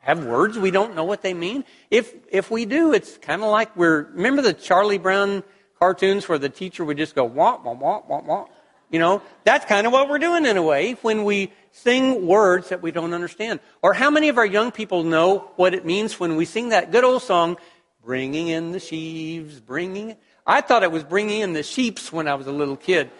have 0.00 0.24
words 0.24 0.58
we 0.58 0.70
don't 0.70 0.96
know 0.96 1.04
what 1.04 1.22
they 1.22 1.34
mean? 1.34 1.64
If, 1.90 2.12
if 2.30 2.50
we 2.50 2.64
do, 2.64 2.92
it's 2.92 3.18
kind 3.18 3.42
of 3.42 3.50
like 3.50 3.76
we're, 3.76 4.02
remember 4.12 4.42
the 4.42 4.54
Charlie 4.54 4.98
Brown 4.98 5.44
cartoons 5.78 6.28
where 6.28 6.38
the 6.38 6.48
teacher 6.48 6.84
would 6.84 6.96
just 6.96 7.14
go, 7.14 7.24
wah, 7.24 7.60
wah, 7.62 7.72
wah, 7.72 8.02
wah, 8.08 8.22
wah? 8.22 8.46
You 8.92 8.98
know, 8.98 9.22
that's 9.44 9.64
kind 9.64 9.86
of 9.86 9.92
what 9.92 10.10
we're 10.10 10.18
doing 10.18 10.44
in 10.44 10.58
a 10.58 10.62
way 10.62 10.92
when 11.00 11.24
we 11.24 11.50
sing 11.72 12.26
words 12.26 12.68
that 12.68 12.82
we 12.82 12.92
don't 12.92 13.14
understand. 13.14 13.60
Or 13.80 13.94
how 13.94 14.10
many 14.10 14.28
of 14.28 14.36
our 14.36 14.46
young 14.46 14.70
people 14.70 15.02
know 15.02 15.50
what 15.56 15.74
it 15.74 15.86
means 15.86 16.20
when 16.20 16.36
we 16.36 16.44
sing 16.44 16.68
that 16.68 16.92
good 16.92 17.02
old 17.02 17.22
song, 17.22 17.56
bringing 18.04 18.48
in 18.48 18.72
the 18.72 18.78
sheaves, 18.78 19.60
bringing, 19.60 20.14
I 20.46 20.60
thought 20.60 20.82
it 20.82 20.92
was 20.92 21.04
bringing 21.04 21.40
in 21.40 21.54
the 21.54 21.62
sheeps 21.62 22.12
when 22.12 22.28
I 22.28 22.34
was 22.34 22.46
a 22.46 22.52
little 22.52 22.76
kid. 22.76 23.10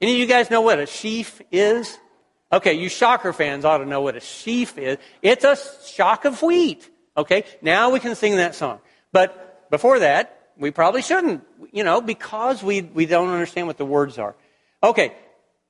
Any 0.00 0.12
of 0.12 0.18
you 0.18 0.26
guys 0.26 0.50
know 0.50 0.60
what 0.60 0.78
a 0.78 0.86
sheaf 0.86 1.42
is? 1.50 1.98
Okay, 2.52 2.74
you 2.74 2.88
shocker 2.88 3.32
fans 3.32 3.64
ought 3.64 3.78
to 3.78 3.86
know 3.86 4.02
what 4.02 4.16
a 4.16 4.20
sheaf 4.20 4.78
is. 4.78 4.98
It's 5.20 5.44
a 5.44 5.56
shock 5.84 6.24
of 6.24 6.42
wheat. 6.42 6.88
Okay, 7.16 7.44
now 7.60 7.90
we 7.90 7.98
can 7.98 8.14
sing 8.14 8.36
that 8.36 8.54
song. 8.54 8.78
But 9.10 9.68
before 9.68 9.98
that, 9.98 10.52
we 10.56 10.70
probably 10.70 11.02
shouldn't, 11.02 11.42
you 11.72 11.82
know, 11.82 12.00
because 12.00 12.62
we, 12.62 12.82
we 12.82 13.06
don't 13.06 13.30
understand 13.30 13.66
what 13.66 13.78
the 13.78 13.84
words 13.84 14.16
are. 14.18 14.36
Okay, 14.82 15.12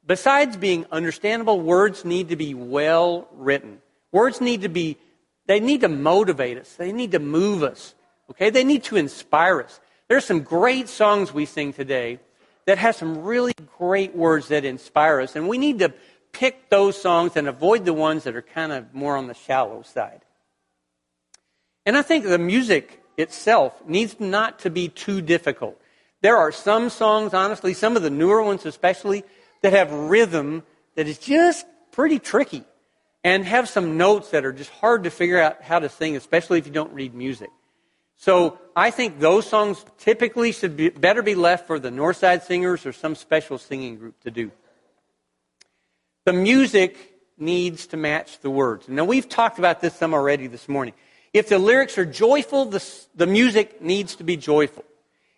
besides 0.07 0.57
being 0.57 0.87
understandable, 0.93 1.61
words 1.61 2.05
need 2.05 2.29
to 2.29 2.37
be 2.37 2.55
well 2.55 3.29
written. 3.33 3.81
Words 4.13 4.41
need 4.41 4.63
to 4.63 4.69
be, 4.69 4.99
they 5.47 5.61
need 5.61 5.81
to 5.83 5.89
motivate 5.89 6.59
us. 6.59 6.73
They 6.75 6.93
need 6.93 7.13
to 7.13 7.19
move 7.19 7.63
us. 7.63 7.95
Okay, 8.31 8.51
they 8.51 8.65
need 8.65 8.85
to 8.85 8.97
inspire 8.97 9.61
us. 9.63 9.81
There's 10.09 10.25
some 10.25 10.43
great 10.43 10.89
songs 10.89 11.33
we 11.33 11.47
sing 11.47 11.73
today 11.73 12.21
that 12.67 12.79
have 12.79 12.95
some 12.95 13.23
really 13.23 13.53
great 13.79 14.15
words 14.15 14.49
that 14.49 14.65
inspire 14.65 15.21
us, 15.21 15.35
and 15.35 15.49
we 15.49 15.59
need 15.59 15.81
to 15.81 15.93
pick 16.33 16.69
those 16.71 17.01
songs 17.01 17.37
and 17.37 17.49
avoid 17.49 17.85
the 17.85 17.93
ones 17.93 18.25
that 18.25 18.37
are 18.37 18.43
kind 18.43 18.71
of 18.71 18.95
more 18.95 19.17
on 19.17 19.27
the 19.27 19.35
shallow 19.35 19.83
side. 19.83 20.21
And 21.85 21.97
I 21.97 22.03
think 22.03 22.25
the 22.25 22.39
music 22.39 23.03
itself 23.17 23.75
needs 23.87 24.21
not 24.21 24.61
to 24.61 24.71
be 24.71 24.89
too 24.89 25.21
difficult. 25.21 25.80
There 26.23 26.37
are 26.37 26.53
some 26.53 26.91
songs, 26.91 27.35
honestly, 27.35 27.75
some 27.75 27.97
of 27.97 28.03
the 28.03 28.11
newer 28.11 28.43
ones 28.43 28.67
especially, 28.67 29.25
that 29.63 29.73
have 29.73 29.93
rhythm 29.93 30.63
that 30.95 31.07
is 31.07 31.19
just 31.19 31.67
pretty 31.93 32.19
tricky 32.19 32.65
and 33.23 33.45
have 33.45 33.69
some 33.69 33.97
notes 33.97 34.31
that 34.31 34.45
are 34.45 34.53
just 34.53 34.71
hard 34.71 35.05
to 35.05 35.11
figure 35.11 35.41
out 35.41 35.63
how 35.63 35.79
to 35.79 35.89
sing, 35.89 36.17
especially 36.17 36.59
if 36.59 36.67
you 36.67 36.73
don't 36.73 36.93
read 36.93 37.15
music. 37.15 37.51
So 38.17 38.59
I 38.77 38.91
think 38.91 39.19
those 39.19 39.47
songs 39.47 39.85
typically 39.99 40.53
should 40.53 40.77
be, 40.77 40.91
better 40.91 41.23
be 41.23 41.35
left 41.35 41.67
for 41.67 41.79
the 41.79 41.91
Northside 41.91 42.43
Singers 42.43 42.85
or 42.85 42.93
some 42.93 43.15
special 43.15 43.57
singing 43.57 43.97
group 43.97 44.21
to 44.21 44.31
do. 44.31 44.51
The 46.25 46.35
music 46.35 46.99
needs 47.39 47.87
to 47.89 47.97
match 47.97 48.41
the 48.41 48.51
words. 48.51 48.89
Now, 48.89 49.05
we've 49.05 49.29
talked 49.29 49.59
about 49.59 49.81
this 49.81 49.95
some 49.95 50.13
already 50.13 50.47
this 50.47 50.69
morning. 50.69 50.93
If 51.33 51.49
the 51.49 51.59
lyrics 51.59 51.97
are 51.97 52.05
joyful, 52.05 52.67
the, 52.67 52.85
the 53.15 53.27
music 53.27 53.81
needs 53.81 54.17
to 54.17 54.25
be 54.25 54.37
joyful. 54.37 54.85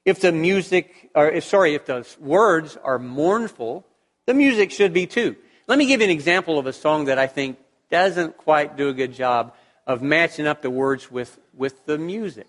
If 0.04 0.20
the 0.20 0.32
music, 0.32 1.10
or 1.14 1.28
if, 1.30 1.44
sorry, 1.44 1.74
if 1.74 1.86
the 1.86 2.06
words 2.18 2.76
are 2.76 2.98
mournful, 2.98 3.86
the 4.26 4.34
music 4.34 4.70
should 4.70 4.92
be 4.92 5.06
too. 5.06 5.36
Let 5.68 5.78
me 5.78 5.86
give 5.86 6.00
you 6.00 6.06
an 6.06 6.10
example 6.10 6.58
of 6.58 6.66
a 6.66 6.72
song 6.72 7.04
that 7.06 7.18
I 7.18 7.26
think 7.26 7.58
doesn't 7.90 8.36
quite 8.36 8.76
do 8.76 8.88
a 8.88 8.92
good 8.92 9.12
job 9.12 9.54
of 9.86 10.02
matching 10.02 10.46
up 10.46 10.62
the 10.62 10.70
words 10.70 11.10
with, 11.10 11.38
with 11.54 11.86
the 11.86 11.98
music. 11.98 12.46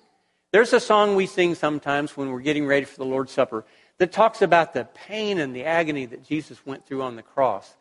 There's 0.51 0.73
a 0.73 0.79
song 0.79 1.15
we 1.15 1.25
sing 1.25 1.55
sometimes 1.55 2.15
when 2.15 2.29
we're 2.29 2.41
getting 2.41 2.65
ready 2.65 2.85
for 2.85 2.97
the 2.97 3.05
Lord's 3.05 3.31
Supper 3.31 3.65
that 3.97 4.11
talks 4.11 4.41
about 4.41 4.73
the 4.73 4.85
pain 4.85 5.39
and 5.39 5.55
the 5.55 5.65
agony 5.65 6.05
that 6.05 6.23
Jesus 6.23 6.63
went 6.65 6.85
through 6.85 7.01
on 7.01 7.15
the 7.15 7.23
cross. 7.23 7.75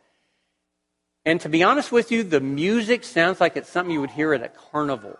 And 1.25 1.39
to 1.41 1.49
be 1.49 1.63
honest 1.63 1.91
with 1.91 2.11
you, 2.11 2.23
the 2.23 2.41
music 2.41 3.03
sounds 3.03 3.39
like 3.39 3.55
it's 3.55 3.69
something 3.69 3.93
you 3.93 4.01
would 4.01 4.11
hear 4.11 4.33
at 4.33 4.43
a 4.43 4.49
carnival. 4.49 5.17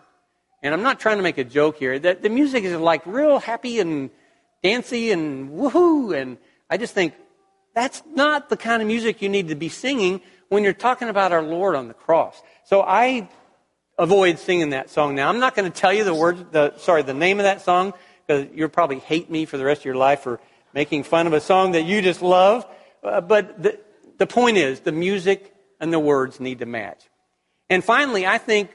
And 0.62 0.74
I'm 0.74 0.82
not 0.82 1.00
trying 1.00 1.16
to 1.16 1.22
make 1.22 1.38
a 1.38 1.44
joke 1.44 1.78
here. 1.78 1.98
The, 1.98 2.14
the 2.20 2.28
music 2.28 2.64
is 2.64 2.76
like 2.76 3.06
real 3.06 3.38
happy 3.38 3.80
and 3.80 4.10
dancy 4.64 5.12
and 5.12 5.50
woohoo. 5.50 6.20
And 6.20 6.38
I 6.68 6.78
just 6.78 6.94
think 6.94 7.14
that's 7.74 8.02
not 8.14 8.48
the 8.48 8.56
kind 8.56 8.80
of 8.82 8.88
music 8.88 9.22
you 9.22 9.28
need 9.28 9.48
to 9.48 9.54
be 9.54 9.68
singing 9.68 10.22
when 10.48 10.64
you're 10.64 10.72
talking 10.72 11.08
about 11.08 11.32
our 11.32 11.42
Lord 11.42 11.76
on 11.76 11.86
the 11.86 11.94
cross. 11.94 12.42
So 12.64 12.82
I 12.82 13.28
avoid 13.98 14.38
singing 14.38 14.70
that 14.70 14.90
song 14.90 15.14
now. 15.14 15.28
I'm 15.28 15.38
not 15.38 15.54
going 15.54 15.70
to 15.70 15.80
tell 15.80 15.92
you 15.92 16.02
the 16.02 16.14
words, 16.14 16.42
the, 16.50 16.76
sorry, 16.78 17.02
the 17.02 17.14
name 17.14 17.38
of 17.38 17.44
that 17.44 17.60
song 17.60 17.92
because 18.26 18.46
you'll 18.54 18.70
probably 18.70 18.98
hate 18.98 19.30
me 19.30 19.44
for 19.44 19.58
the 19.58 19.64
rest 19.64 19.82
of 19.82 19.84
your 19.84 19.96
life 19.96 20.20
for 20.20 20.40
making 20.72 21.02
fun 21.02 21.26
of 21.26 21.34
a 21.34 21.40
song 21.40 21.72
that 21.72 21.82
you 21.82 22.00
just 22.00 22.22
love. 22.22 22.66
Uh, 23.02 23.20
but 23.20 23.62
the, 23.62 23.78
the 24.16 24.26
point 24.26 24.56
is, 24.56 24.80
the 24.80 24.92
music 24.92 25.54
and 25.78 25.92
the 25.92 25.98
words 25.98 26.40
need 26.40 26.60
to 26.60 26.66
match. 26.66 27.04
And 27.68 27.84
finally, 27.84 28.26
I 28.26 28.38
think 28.38 28.70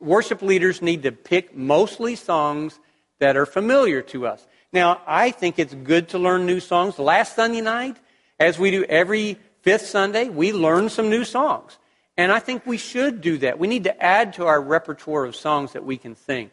worship 0.00 0.40
leaders 0.40 0.80
need 0.80 1.02
to 1.02 1.10
pick 1.10 1.56
mostly 1.56 2.14
songs 2.14 2.78
that 3.18 3.36
are 3.36 3.46
familiar 3.46 4.02
to 4.02 4.26
us. 4.26 4.46
Now, 4.72 5.02
I 5.06 5.30
think 5.30 5.58
it's 5.58 5.74
good 5.74 6.08
to 6.10 6.18
learn 6.18 6.46
new 6.46 6.60
songs. 6.60 6.98
Last 6.98 7.36
Sunday 7.36 7.60
night, 7.60 7.98
as 8.40 8.58
we 8.58 8.70
do 8.70 8.84
every 8.84 9.38
fifth 9.60 9.86
Sunday, 9.86 10.28
we 10.28 10.52
learned 10.52 10.92
some 10.92 11.10
new 11.10 11.24
songs. 11.24 11.78
And 12.16 12.32
I 12.32 12.38
think 12.38 12.66
we 12.66 12.78
should 12.78 13.20
do 13.20 13.38
that. 13.38 13.58
We 13.58 13.68
need 13.68 13.84
to 13.84 14.02
add 14.02 14.34
to 14.34 14.46
our 14.46 14.60
repertoire 14.60 15.24
of 15.24 15.36
songs 15.36 15.72
that 15.72 15.84
we 15.84 15.98
can 15.98 16.16
sing. 16.16 16.50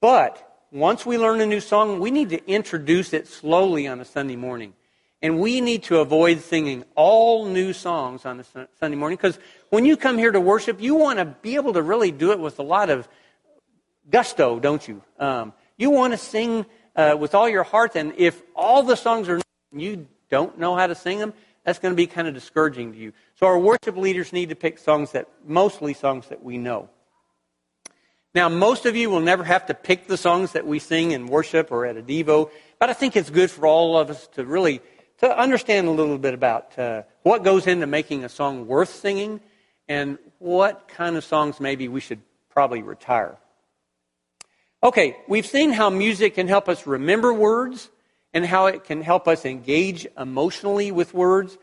But 0.00 0.54
once 0.72 1.06
we 1.06 1.16
learn 1.16 1.40
a 1.40 1.46
new 1.46 1.60
song, 1.60 2.00
we 2.00 2.10
need 2.10 2.30
to 2.30 2.50
introduce 2.50 3.12
it 3.12 3.28
slowly 3.28 3.86
on 3.86 4.00
a 4.00 4.04
Sunday 4.04 4.36
morning. 4.36 4.74
And 5.22 5.40
we 5.40 5.60
need 5.60 5.84
to 5.84 6.00
avoid 6.00 6.40
singing 6.40 6.84
all 6.96 7.46
new 7.46 7.72
songs 7.72 8.26
on 8.26 8.40
a 8.40 8.44
Sunday 8.78 8.96
morning 8.96 9.16
because 9.16 9.38
when 9.70 9.86
you 9.86 9.96
come 9.96 10.18
here 10.18 10.32
to 10.32 10.40
worship, 10.40 10.80
you 10.82 10.96
want 10.96 11.18
to 11.18 11.24
be 11.24 11.54
able 11.54 11.72
to 11.74 11.82
really 11.82 12.10
do 12.10 12.32
it 12.32 12.38
with 12.38 12.58
a 12.58 12.62
lot 12.62 12.90
of 12.90 13.08
gusto, 14.10 14.58
don't 14.58 14.86
you? 14.86 15.00
Um, 15.18 15.52
you 15.78 15.90
want 15.90 16.12
to 16.12 16.18
sing 16.18 16.66
uh, 16.96 17.16
with 17.18 17.34
all 17.34 17.48
your 17.48 17.64
heart, 17.64 17.96
and 17.96 18.14
if 18.16 18.40
all 18.54 18.82
the 18.82 18.96
songs 18.96 19.28
are 19.28 19.40
and 19.72 19.82
you 19.82 20.06
don't 20.30 20.58
know 20.58 20.76
how 20.76 20.86
to 20.86 20.94
sing 20.94 21.18
them, 21.18 21.34
that's 21.64 21.78
going 21.78 21.92
to 21.92 21.96
be 21.96 22.06
kind 22.06 22.28
of 22.28 22.34
discouraging 22.34 22.92
to 22.92 22.98
you. 22.98 23.12
So 23.34 23.46
our 23.46 23.58
worship 23.58 23.96
leaders 23.96 24.32
need 24.32 24.50
to 24.50 24.54
pick 24.54 24.78
songs 24.78 25.12
that, 25.12 25.28
mostly 25.44 25.94
songs 25.94 26.28
that 26.28 26.42
we 26.42 26.58
know. 26.58 26.88
Now, 28.34 28.48
most 28.48 28.86
of 28.86 28.96
you 28.96 29.10
will 29.10 29.20
never 29.20 29.44
have 29.44 29.66
to 29.66 29.74
pick 29.74 30.06
the 30.06 30.16
songs 30.16 30.52
that 30.52 30.66
we 30.66 30.78
sing 30.78 31.12
in 31.12 31.26
worship 31.26 31.70
or 31.70 31.86
at 31.86 31.96
a 31.96 32.02
Devo, 32.02 32.50
but 32.78 32.90
I 32.90 32.92
think 32.92 33.16
it's 33.16 33.30
good 33.30 33.50
for 33.50 33.66
all 33.66 33.96
of 33.96 34.10
us 34.10 34.26
to 34.34 34.44
really 34.44 34.80
to 35.18 35.38
understand 35.38 35.86
a 35.86 35.92
little 35.92 36.18
bit 36.18 36.34
about 36.34 36.76
uh, 36.78 37.02
what 37.22 37.44
goes 37.44 37.66
into 37.66 37.86
making 37.86 38.24
a 38.24 38.28
song 38.28 38.66
worth 38.66 38.92
singing 38.92 39.40
and 39.88 40.18
what 40.38 40.88
kind 40.88 41.16
of 41.16 41.24
songs 41.24 41.60
maybe 41.60 41.86
we 41.86 42.00
should 42.00 42.20
probably 42.50 42.82
retire. 42.82 43.38
Okay, 44.84 45.16
we've 45.26 45.46
seen 45.46 45.72
how 45.72 45.88
music 45.88 46.34
can 46.34 46.46
help 46.46 46.68
us 46.68 46.86
remember 46.86 47.32
words 47.32 47.88
and 48.34 48.44
how 48.44 48.66
it 48.66 48.84
can 48.84 49.00
help 49.00 49.26
us 49.26 49.46
engage 49.46 50.06
emotionally 50.18 50.92
with 50.92 51.14
words. 51.14 51.56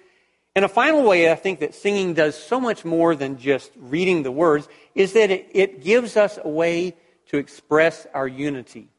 And 0.56 0.66
a 0.66 0.68
final 0.68 1.04
way 1.04 1.32
I 1.32 1.36
think 1.36 1.60
that 1.60 1.76
singing 1.76 2.16
does 2.16 2.36
so 2.36 2.60
much 2.60 2.84
more 2.84 3.16
than 3.16 3.38
just 3.38 3.70
reading 3.78 4.24
the 4.24 4.32
words 4.32 4.68
is 4.96 5.14
that 5.14 5.30
it, 5.30 5.48
it 5.52 5.84
gives 5.84 6.18
us 6.18 6.40
a 6.44 6.50
way 6.50 6.98
to 7.28 7.38
express 7.38 8.08
our 8.12 8.28
unity. 8.28 8.90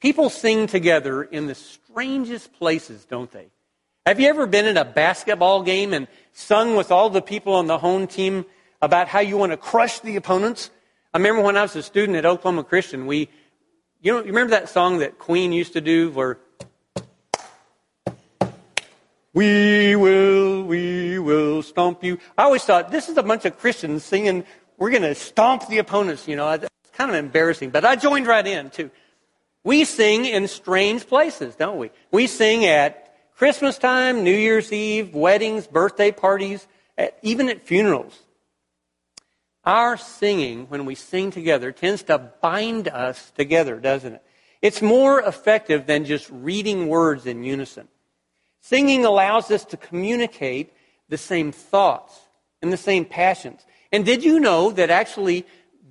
People 0.00 0.30
sing 0.30 0.66
together 0.66 1.24
in 1.24 1.48
the 1.48 1.54
strangest 1.54 2.54
places, 2.54 3.04
don't 3.04 3.30
they? 3.32 3.48
Have 4.06 4.18
you 4.18 4.28
ever 4.28 4.46
been 4.46 4.64
in 4.64 4.78
a 4.78 4.84
basketball 4.84 5.62
game 5.62 5.92
and 5.92 6.08
sung 6.32 6.74
with 6.74 6.90
all 6.90 7.10
the 7.10 7.20
people 7.20 7.52
on 7.52 7.66
the 7.66 7.76
home 7.76 8.06
team 8.06 8.46
about 8.80 9.08
how 9.08 9.20
you 9.20 9.36
want 9.36 9.52
to 9.52 9.58
crush 9.58 10.00
the 10.00 10.16
opponents? 10.16 10.70
I 11.16 11.18
remember 11.18 11.40
when 11.40 11.56
I 11.56 11.62
was 11.62 11.74
a 11.74 11.82
student 11.82 12.18
at 12.18 12.26
Oklahoma 12.26 12.62
Christian, 12.62 13.06
we, 13.06 13.30
you 14.02 14.12
know, 14.12 14.18
you 14.18 14.26
remember 14.26 14.50
that 14.50 14.68
song 14.68 14.98
that 14.98 15.18
Queen 15.18 15.50
used 15.50 15.72
to 15.72 15.80
do 15.80 16.10
where 16.10 16.36
we 19.32 19.96
will, 19.96 20.64
we 20.64 21.18
will 21.18 21.62
stomp 21.62 22.04
you. 22.04 22.18
I 22.36 22.42
always 22.42 22.64
thought 22.64 22.90
this 22.90 23.08
is 23.08 23.16
a 23.16 23.22
bunch 23.22 23.46
of 23.46 23.58
Christians 23.58 24.04
singing, 24.04 24.44
we're 24.76 24.90
going 24.90 25.04
to 25.04 25.14
stomp 25.14 25.66
the 25.68 25.78
opponents, 25.78 26.28
you 26.28 26.36
know. 26.36 26.50
It's 26.50 26.68
kind 26.92 27.10
of 27.10 27.16
embarrassing, 27.16 27.70
but 27.70 27.86
I 27.86 27.96
joined 27.96 28.26
right 28.26 28.46
in 28.46 28.68
too. 28.68 28.90
We 29.64 29.86
sing 29.86 30.26
in 30.26 30.46
strange 30.48 31.06
places, 31.06 31.56
don't 31.56 31.78
we? 31.78 31.92
We 32.10 32.26
sing 32.26 32.66
at 32.66 33.16
Christmas 33.36 33.78
time, 33.78 34.22
New 34.22 34.36
Year's 34.36 34.70
Eve, 34.70 35.14
weddings, 35.14 35.66
birthday 35.66 36.12
parties, 36.12 36.68
at, 36.98 37.18
even 37.22 37.48
at 37.48 37.62
funerals. 37.62 38.20
Our 39.66 39.96
singing, 39.96 40.66
when 40.68 40.84
we 40.84 40.94
sing 40.94 41.30
together, 41.32 41.72
tends 41.72 42.04
to 42.04 42.18
bind 42.18 42.88
us 42.88 43.32
together, 43.32 43.80
doesn't 43.80 44.14
it? 44.14 44.22
It's 44.62 44.80
more 44.80 45.20
effective 45.20 45.86
than 45.86 46.04
just 46.04 46.30
reading 46.30 46.86
words 46.88 47.26
in 47.26 47.42
unison. 47.42 47.88
Singing 48.60 49.04
allows 49.04 49.50
us 49.50 49.64
to 49.66 49.76
communicate 49.76 50.72
the 51.08 51.18
same 51.18 51.52
thoughts 51.52 52.18
and 52.62 52.72
the 52.72 52.76
same 52.76 53.04
passions. 53.04 53.66
And 53.92 54.04
did 54.04 54.24
you 54.24 54.40
know 54.40 54.70
that 54.70 54.90
actually 54.90 55.44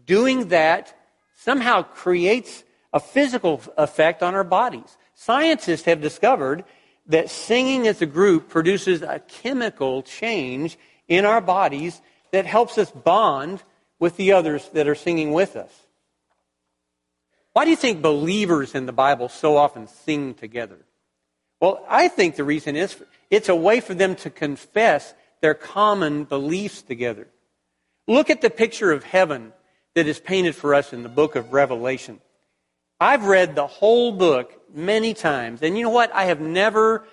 doing 0.05 0.49
that 0.49 0.95
somehow 1.35 1.83
creates 1.83 2.63
a 2.93 2.99
physical 2.99 3.61
effect 3.77 4.23
on 4.23 4.35
our 4.35 4.43
bodies. 4.43 4.97
Scientists 5.15 5.83
have 5.83 6.01
discovered 6.01 6.63
that 7.07 7.29
singing 7.29 7.88
as 7.88 8.01
a 8.01 8.05
group 8.05 8.49
produces 8.49 9.01
a 9.01 9.19
chemical 9.19 10.01
change 10.01 10.77
in 11.07 11.25
our 11.25 11.41
bodies 11.41 12.01
that 12.35 12.45
helps 12.45 12.77
us 12.77 12.91
bond 12.91 13.63
with 13.99 14.17
the 14.17 14.33
others 14.33 14.69
that 14.73 14.87
are 14.87 14.95
singing 14.95 15.31
with 15.31 15.55
us. 15.55 15.71
Why 17.53 17.63
do 17.63 17.69
you 17.69 17.77
think 17.77 18.01
believers 18.01 18.75
in 18.75 18.85
the 18.85 18.91
Bible 18.91 19.29
so 19.29 19.55
often 19.55 19.87
sing 19.87 20.33
together? 20.33 20.77
Well, 21.61 21.85
I 21.87 22.09
think 22.09 22.35
the 22.35 22.43
reason 22.43 22.75
is 22.75 23.01
it's 23.31 23.47
a 23.47 23.55
way 23.55 23.79
for 23.79 23.93
them 23.93 24.15
to 24.17 24.29
confess 24.29 25.13
their 25.41 25.53
common 25.53 26.25
beliefs 26.25 26.81
together. 26.81 27.27
Look 28.07 28.29
at 28.29 28.41
the 28.41 28.49
picture 28.49 28.91
of 28.91 29.03
heaven 29.03 29.53
that 29.93 30.05
is 30.05 30.19
painted 30.19 30.55
for 30.55 30.75
us 30.75 30.91
in 30.91 31.01
the 31.03 31.09
book 31.09 31.37
of 31.37 31.53
Revelation. 31.53 32.19
I've 32.99 33.25
read 33.25 33.55
the 33.55 33.67
whole 33.67 34.11
book 34.11 34.51
many 34.73 35.13
times, 35.13 35.61
and 35.61 35.77
you 35.77 35.83
know 35.83 35.89
what? 35.89 36.13
I 36.13 36.25
have 36.25 36.41
never 36.41 37.07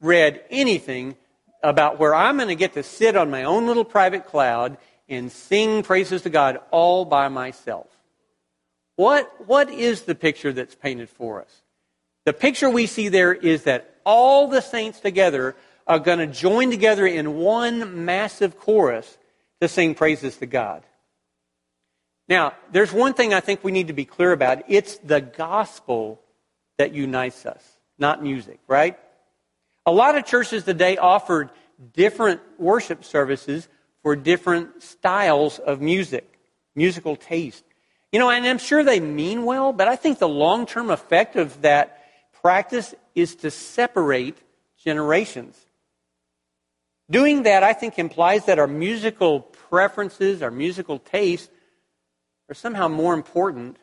read 0.00 0.44
anything 0.50 1.16
about 1.62 1.98
where 1.98 2.14
I'm 2.14 2.36
going 2.36 2.48
to 2.48 2.54
get 2.54 2.74
to 2.74 2.82
sit 2.82 3.16
on 3.16 3.30
my 3.30 3.44
own 3.44 3.66
little 3.66 3.84
private 3.84 4.26
cloud 4.26 4.78
and 5.08 5.32
sing 5.32 5.82
praises 5.82 6.22
to 6.22 6.30
God 6.30 6.60
all 6.70 7.04
by 7.04 7.28
myself. 7.28 7.86
What, 8.96 9.32
what 9.46 9.70
is 9.70 10.02
the 10.02 10.14
picture 10.14 10.52
that's 10.52 10.74
painted 10.74 11.08
for 11.08 11.40
us? 11.40 11.62
The 12.24 12.32
picture 12.32 12.68
we 12.68 12.86
see 12.86 13.08
there 13.08 13.32
is 13.32 13.64
that 13.64 13.96
all 14.04 14.48
the 14.48 14.60
saints 14.60 15.00
together 15.00 15.56
are 15.86 15.98
going 15.98 16.18
to 16.18 16.26
join 16.26 16.70
together 16.70 17.06
in 17.06 17.36
one 17.36 18.04
massive 18.04 18.58
chorus 18.58 19.16
to 19.60 19.68
sing 19.68 19.94
praises 19.94 20.36
to 20.36 20.46
God. 20.46 20.82
Now, 22.28 22.52
there's 22.72 22.92
one 22.92 23.14
thing 23.14 23.32
I 23.32 23.40
think 23.40 23.64
we 23.64 23.72
need 23.72 23.86
to 23.86 23.94
be 23.94 24.04
clear 24.04 24.32
about. 24.32 24.64
It's 24.68 24.98
the 24.98 25.20
gospel 25.20 26.20
that 26.76 26.92
unites 26.92 27.46
us, 27.46 27.62
not 27.98 28.22
music, 28.22 28.60
right? 28.68 28.98
A 29.88 29.90
lot 29.90 30.18
of 30.18 30.26
churches 30.26 30.64
today 30.64 30.98
offered 30.98 31.48
different 31.94 32.42
worship 32.58 33.04
services 33.04 33.66
for 34.02 34.16
different 34.16 34.82
styles 34.82 35.58
of 35.58 35.80
music, 35.80 36.38
musical 36.74 37.16
taste. 37.16 37.64
You 38.12 38.18
know, 38.18 38.28
and 38.28 38.46
I'm 38.46 38.58
sure 38.58 38.84
they 38.84 39.00
mean 39.00 39.46
well, 39.46 39.72
but 39.72 39.88
I 39.88 39.96
think 39.96 40.18
the 40.18 40.28
long 40.28 40.66
term 40.66 40.90
effect 40.90 41.36
of 41.36 41.62
that 41.62 42.04
practice 42.42 42.94
is 43.14 43.36
to 43.36 43.50
separate 43.50 44.36
generations. 44.84 45.56
Doing 47.10 47.44
that, 47.44 47.62
I 47.62 47.72
think, 47.72 47.98
implies 47.98 48.44
that 48.44 48.58
our 48.58 48.66
musical 48.66 49.40
preferences, 49.40 50.42
our 50.42 50.50
musical 50.50 50.98
tastes, 50.98 51.48
are 52.50 52.54
somehow 52.54 52.88
more 52.88 53.14
important 53.14 53.78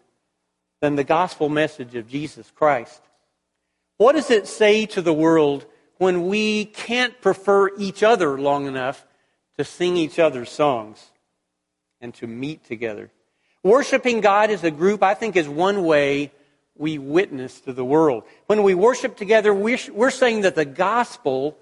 than 0.81 0.97
the 0.97 1.03
gospel 1.03 1.49
message 1.49 1.95
of 1.95 2.07
Jesus 2.07 2.51
Christ. 2.51 3.01
What 3.97 4.13
does 4.13 4.29
it 4.29 4.45
say 4.45 4.85
to 4.85 5.01
the 5.01 5.11
world 5.11 5.65
when 5.97 6.27
we 6.27 6.65
can't 6.65 7.19
prefer 7.21 7.75
each 7.77 8.03
other 8.03 8.39
long 8.39 8.67
enough 8.67 9.05
to 9.57 9.63
sing 9.63 9.97
each 9.97 10.19
other's 10.19 10.49
songs 10.49 11.11
and 12.01 12.13
to 12.15 12.27
meet 12.27 12.63
together? 12.65 13.11
Worshiping 13.63 14.21
God 14.21 14.51
as 14.51 14.63
a 14.63 14.71
group, 14.71 15.01
I 15.01 15.13
think, 15.13 15.35
is 15.35 15.47
one 15.49 15.83
way 15.83 16.31
we 16.77 16.97
witness 16.97 17.61
to 17.61 17.73
the 17.73 17.85
world. 17.85 18.23
When 18.47 18.63
we 18.63 18.75
worship 18.75 19.15
together, 19.15 19.53
we're, 19.53 20.11
saying 20.11 20.41
that 20.41 20.55
the 20.55 20.65
gospel 20.65 21.57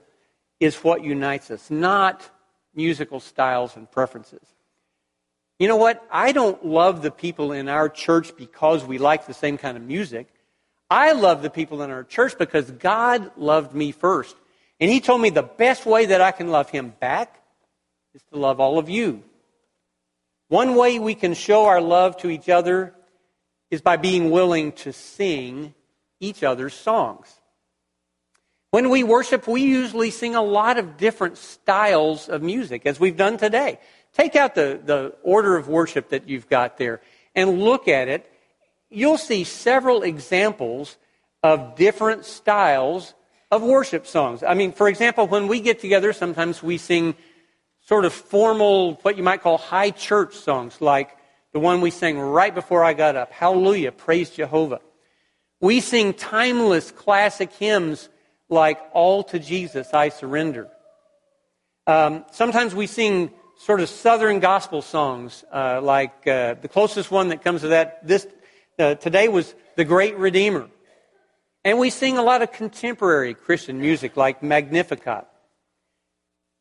is 0.59 0.75
what 0.77 1.03
unites 1.03 1.51
us, 1.51 1.69
not 1.69 2.27
musical 2.73 3.19
styles 3.19 3.75
and 3.75 3.89
preferences. 3.89 4.41
You 5.59 5.67
know 5.67 5.77
what? 5.77 6.05
I 6.11 6.31
don't 6.31 6.65
love 6.65 7.03
the 7.03 7.11
people 7.11 7.51
in 7.51 7.69
our 7.69 7.87
church 7.87 8.35
because 8.35 8.83
we 8.83 8.97
like 8.97 9.27
the 9.27 9.33
same 9.33 9.57
kind 9.57 9.77
of 9.77 9.83
music. 9.83 10.32
I 10.93 11.13
love 11.13 11.41
the 11.41 11.49
people 11.49 11.81
in 11.81 11.89
our 11.89 12.03
church 12.03 12.37
because 12.37 12.69
God 12.69 13.31
loved 13.35 13.73
me 13.73 13.91
first. 13.91 14.35
And 14.79 14.91
He 14.91 15.01
told 15.01 15.21
me 15.21 15.31
the 15.31 15.41
best 15.41 15.87
way 15.87 16.05
that 16.05 16.21
I 16.21 16.31
can 16.31 16.49
love 16.49 16.69
Him 16.69 16.93
back 16.99 17.41
is 18.13 18.21
to 18.31 18.37
love 18.37 18.59
all 18.59 18.77
of 18.77 18.91
you. 18.91 19.23
One 20.49 20.75
way 20.75 20.99
we 20.99 21.15
can 21.15 21.33
show 21.33 21.65
our 21.65 21.81
love 21.81 22.17
to 22.17 22.29
each 22.29 22.47
other 22.47 22.93
is 23.71 23.81
by 23.81 23.97
being 23.97 24.29
willing 24.29 24.71
to 24.83 24.93
sing 24.93 25.73
each 26.19 26.43
other's 26.43 26.75
songs. 26.75 27.27
When 28.69 28.91
we 28.91 29.03
worship, 29.03 29.47
we 29.47 29.63
usually 29.63 30.11
sing 30.11 30.35
a 30.35 30.43
lot 30.43 30.77
of 30.77 30.97
different 30.97 31.39
styles 31.39 32.29
of 32.29 32.43
music, 32.43 32.85
as 32.85 32.99
we've 32.99 33.17
done 33.17 33.37
today. 33.37 33.79
Take 34.13 34.35
out 34.35 34.53
the, 34.53 34.79
the 34.85 35.15
order 35.23 35.57
of 35.57 35.67
worship 35.67 36.09
that 36.09 36.29
you've 36.29 36.47
got 36.47 36.77
there 36.77 37.01
and 37.33 37.61
look 37.61 37.87
at 37.87 38.09
it. 38.09 38.29
You'll 38.93 39.17
see 39.17 39.43
several 39.43 40.03
examples 40.03 40.97
of 41.41 41.75
different 41.75 42.25
styles 42.25 43.15
of 43.49 43.63
worship 43.63 44.05
songs. 44.05 44.43
I 44.43 44.53
mean, 44.53 44.71
for 44.71 44.87
example, 44.87 45.27
when 45.27 45.47
we 45.47 45.59
get 45.61 45.79
together, 45.79 46.13
sometimes 46.13 46.61
we 46.61 46.77
sing 46.77 47.15
sort 47.81 48.05
of 48.05 48.13
formal, 48.13 48.95
what 49.01 49.17
you 49.17 49.23
might 49.23 49.41
call 49.41 49.57
high 49.57 49.89
church 49.89 50.35
songs, 50.35 50.79
like 50.79 51.09
the 51.53 51.59
one 51.59 51.81
we 51.81 51.89
sang 51.89 52.19
right 52.19 52.53
before 52.53 52.83
I 52.83 52.93
got 52.93 53.15
up 53.15 53.31
Hallelujah, 53.31 53.91
Praise 53.91 54.29
Jehovah. 54.29 54.79
We 55.59 55.79
sing 55.79 56.13
timeless 56.13 56.91
classic 56.91 57.51
hymns 57.53 58.09
like 58.47 58.79
All 58.91 59.23
to 59.25 59.39
Jesus 59.39 59.93
I 59.93 60.09
Surrender. 60.09 60.69
Um, 61.87 62.25
sometimes 62.31 62.75
we 62.75 62.87
sing 62.87 63.31
sort 63.57 63.81
of 63.81 63.89
southern 63.89 64.39
gospel 64.39 64.81
songs, 64.81 65.43
uh, 65.51 65.81
like 65.81 66.27
uh, 66.27 66.55
the 66.55 66.67
closest 66.67 67.11
one 67.11 67.29
that 67.29 67.43
comes 67.43 67.61
to 67.61 67.69
that 67.69 68.05
this 68.05 68.27
uh, 68.79 68.95
today 68.95 69.27
was 69.27 69.53
The 69.75 69.85
Great 69.85 70.17
Redeemer. 70.17 70.69
And 71.63 71.79
we 71.79 71.89
sing 71.89 72.17
a 72.17 72.23
lot 72.23 72.41
of 72.41 72.51
contemporary 72.51 73.33
Christian 73.33 73.79
music 73.79 74.17
like 74.17 74.43
Magnificat. 74.43 75.25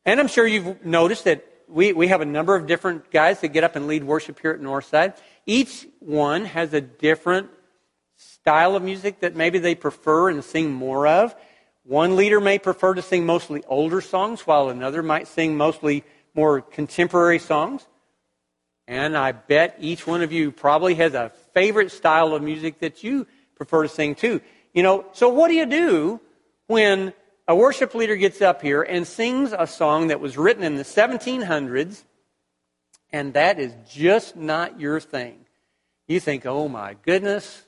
And 0.05 0.19
I'm 0.19 0.27
sure 0.27 0.47
you've 0.47 0.85
noticed 0.85 1.25
that 1.25 1.45
we, 1.67 1.93
we 1.93 2.07
have 2.07 2.21
a 2.21 2.25
number 2.25 2.55
of 2.55 2.67
different 2.67 3.11
guys 3.11 3.41
that 3.41 3.49
get 3.49 3.63
up 3.63 3.75
and 3.75 3.87
lead 3.87 4.03
worship 4.03 4.39
here 4.39 4.51
at 4.51 4.59
Northside. 4.59 5.17
Each 5.45 5.87
one 5.99 6.45
has 6.45 6.73
a 6.73 6.81
different 6.81 7.49
style 8.15 8.75
of 8.75 8.83
music 8.83 9.21
that 9.21 9.35
maybe 9.35 9.59
they 9.59 9.75
prefer 9.75 10.29
and 10.29 10.43
sing 10.43 10.71
more 10.71 11.07
of. 11.07 11.35
One 11.83 12.15
leader 12.15 12.39
may 12.39 12.59
prefer 12.59 12.93
to 12.93 13.01
sing 13.01 13.25
mostly 13.25 13.63
older 13.67 13.99
songs, 13.99 14.41
while 14.47 14.69
another 14.69 15.03
might 15.03 15.27
sing 15.27 15.57
mostly 15.57 16.03
more 16.33 16.61
contemporary 16.61 17.39
songs. 17.39 17.85
And 18.87 19.17
I 19.17 19.31
bet 19.33 19.77
each 19.79 20.07
one 20.07 20.21
of 20.21 20.31
you 20.31 20.51
probably 20.51 20.95
has 20.95 21.13
a 21.13 21.31
favorite 21.53 21.91
style 21.91 22.33
of 22.33 22.41
music 22.41 22.79
that 22.79 23.03
you 23.03 23.27
prefer 23.55 23.83
to 23.83 23.89
sing 23.89 24.15
too. 24.15 24.41
You 24.73 24.83
know, 24.83 25.05
so 25.13 25.29
what 25.29 25.49
do 25.49 25.53
you 25.53 25.65
do 25.65 26.19
when 26.67 27.13
a 27.47 27.55
worship 27.55 27.93
leader 27.93 28.15
gets 28.15 28.41
up 28.41 28.61
here 28.61 28.81
and 28.81 29.05
sings 29.05 29.53
a 29.57 29.67
song 29.67 30.07
that 30.07 30.19
was 30.19 30.37
written 30.37 30.63
in 30.63 30.75
the 30.75 30.83
1700s 30.83 32.03
and 33.11 33.33
that 33.33 33.59
is 33.59 33.73
just 33.89 34.35
not 34.35 34.79
your 34.79 34.99
thing? 34.99 35.45
You 36.07 36.19
think, 36.19 36.45
oh 36.45 36.67
my 36.67 36.95
goodness, 37.05 37.63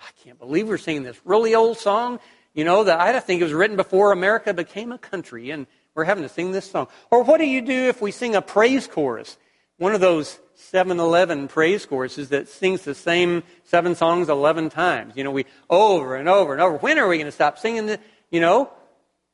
I 0.00 0.08
can't 0.22 0.38
believe 0.38 0.68
we're 0.68 0.78
singing 0.78 1.02
this 1.02 1.20
really 1.24 1.54
old 1.54 1.78
song. 1.78 2.20
You 2.54 2.64
know, 2.64 2.84
that 2.84 2.98
I 2.98 3.18
think 3.20 3.40
it 3.40 3.44
was 3.44 3.52
written 3.52 3.76
before 3.76 4.12
America 4.12 4.54
became 4.54 4.90
a 4.90 4.98
country 4.98 5.50
and 5.50 5.66
we're 5.94 6.04
having 6.04 6.22
to 6.22 6.28
sing 6.28 6.52
this 6.52 6.70
song. 6.70 6.86
Or 7.10 7.22
what 7.22 7.38
do 7.38 7.46
you 7.46 7.60
do 7.60 7.88
if 7.88 8.00
we 8.00 8.12
sing 8.12 8.34
a 8.34 8.42
praise 8.42 8.86
chorus? 8.86 9.36
One 9.78 9.94
of 9.94 10.00
those 10.00 10.38
7-Eleven 10.56 11.48
praise 11.48 11.86
choruses 11.86 12.30
that 12.30 12.48
sings 12.48 12.82
the 12.82 12.94
same 12.94 13.42
seven 13.64 13.94
songs 13.94 14.28
11 14.28 14.70
times. 14.70 15.14
You 15.16 15.24
know, 15.24 15.30
we 15.30 15.46
over 15.68 16.16
and 16.16 16.28
over 16.28 16.52
and 16.52 16.62
over. 16.62 16.76
When 16.78 16.98
are 16.98 17.08
we 17.08 17.16
going 17.16 17.26
to 17.26 17.32
stop 17.32 17.58
singing 17.58 17.86
this? 17.86 17.98
You 18.30 18.40
know, 18.40 18.70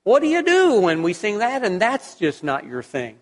what 0.05 0.21
do 0.21 0.29
you 0.29 0.43
do 0.43 0.81
when 0.81 1.03
we 1.03 1.13
sing 1.13 1.39
that 1.39 1.65
and 1.65 1.81
that's 1.81 2.17
just 2.17 2.43
not 2.43 2.67
your 2.67 2.83
thing? 2.83 3.19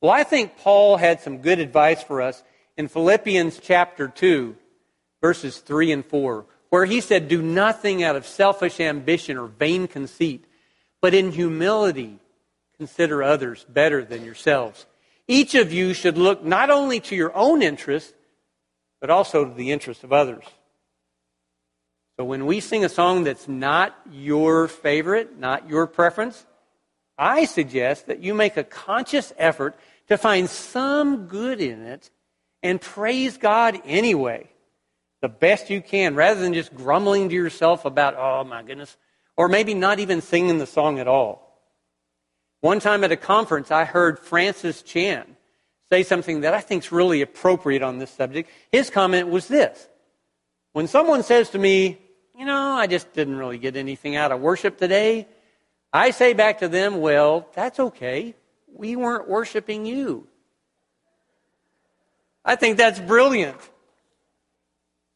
Well, 0.00 0.10
I 0.10 0.24
think 0.24 0.56
Paul 0.58 0.96
had 0.96 1.20
some 1.20 1.38
good 1.38 1.58
advice 1.58 2.02
for 2.02 2.22
us 2.22 2.42
in 2.76 2.88
Philippians 2.88 3.60
chapter 3.62 4.08
2, 4.08 4.56
verses 5.20 5.58
3 5.58 5.92
and 5.92 6.04
4, 6.04 6.44
where 6.70 6.84
he 6.84 7.00
said, 7.00 7.28
Do 7.28 7.42
nothing 7.42 8.02
out 8.02 8.16
of 8.16 8.26
selfish 8.26 8.80
ambition 8.80 9.38
or 9.38 9.46
vain 9.46 9.86
conceit, 9.86 10.44
but 11.00 11.14
in 11.14 11.32
humility 11.32 12.18
consider 12.76 13.22
others 13.22 13.64
better 13.68 14.04
than 14.04 14.24
yourselves. 14.24 14.86
Each 15.28 15.54
of 15.54 15.72
you 15.72 15.94
should 15.94 16.18
look 16.18 16.44
not 16.44 16.70
only 16.70 17.00
to 17.00 17.16
your 17.16 17.34
own 17.36 17.62
interest, 17.62 18.14
but 19.00 19.10
also 19.10 19.44
to 19.44 19.54
the 19.54 19.70
interest 19.70 20.04
of 20.04 20.12
others. 20.12 20.44
So 22.18 22.24
when 22.24 22.46
we 22.46 22.60
sing 22.60 22.84
a 22.84 22.88
song 22.88 23.24
that's 23.24 23.48
not 23.48 23.96
your 24.10 24.68
favorite, 24.68 25.38
not 25.38 25.68
your 25.68 25.86
preference, 25.86 26.44
I 27.16 27.46
suggest 27.46 28.06
that 28.06 28.22
you 28.22 28.34
make 28.34 28.56
a 28.56 28.64
conscious 28.64 29.32
effort 29.38 29.76
to 30.08 30.18
find 30.18 30.48
some 30.48 31.26
good 31.26 31.60
in 31.60 31.82
it 31.82 32.10
and 32.62 32.80
praise 32.80 33.38
God 33.38 33.80
anyway, 33.84 34.48
the 35.20 35.28
best 35.28 35.70
you 35.70 35.80
can, 35.80 36.14
rather 36.14 36.40
than 36.40 36.54
just 36.54 36.74
grumbling 36.74 37.28
to 37.28 37.34
yourself 37.34 37.84
about, 37.84 38.14
oh 38.16 38.44
my 38.44 38.62
goodness, 38.62 38.96
or 39.36 39.48
maybe 39.48 39.74
not 39.74 39.98
even 39.98 40.20
singing 40.20 40.58
the 40.58 40.66
song 40.66 40.98
at 40.98 41.08
all. 41.08 41.41
One 42.62 42.78
time 42.78 43.02
at 43.02 43.10
a 43.10 43.16
conference, 43.16 43.72
I 43.72 43.84
heard 43.84 44.20
Francis 44.20 44.82
Chan 44.82 45.26
say 45.90 46.04
something 46.04 46.42
that 46.42 46.54
I 46.54 46.60
think 46.60 46.84
is 46.84 46.92
really 46.92 47.20
appropriate 47.20 47.82
on 47.82 47.98
this 47.98 48.12
subject. 48.12 48.48
His 48.70 48.88
comment 48.88 49.28
was 49.28 49.48
this 49.48 49.88
When 50.72 50.86
someone 50.86 51.24
says 51.24 51.50
to 51.50 51.58
me, 51.58 51.98
You 52.38 52.46
know, 52.46 52.70
I 52.70 52.86
just 52.86 53.12
didn't 53.14 53.36
really 53.36 53.58
get 53.58 53.76
anything 53.76 54.14
out 54.14 54.30
of 54.30 54.40
worship 54.40 54.78
today, 54.78 55.26
I 55.92 56.12
say 56.12 56.34
back 56.34 56.60
to 56.60 56.68
them, 56.68 57.00
Well, 57.00 57.48
that's 57.52 57.80
okay. 57.80 58.36
We 58.72 58.94
weren't 58.94 59.28
worshiping 59.28 59.84
you. 59.84 60.28
I 62.44 62.54
think 62.54 62.78
that's 62.78 63.00
brilliant. 63.00 63.58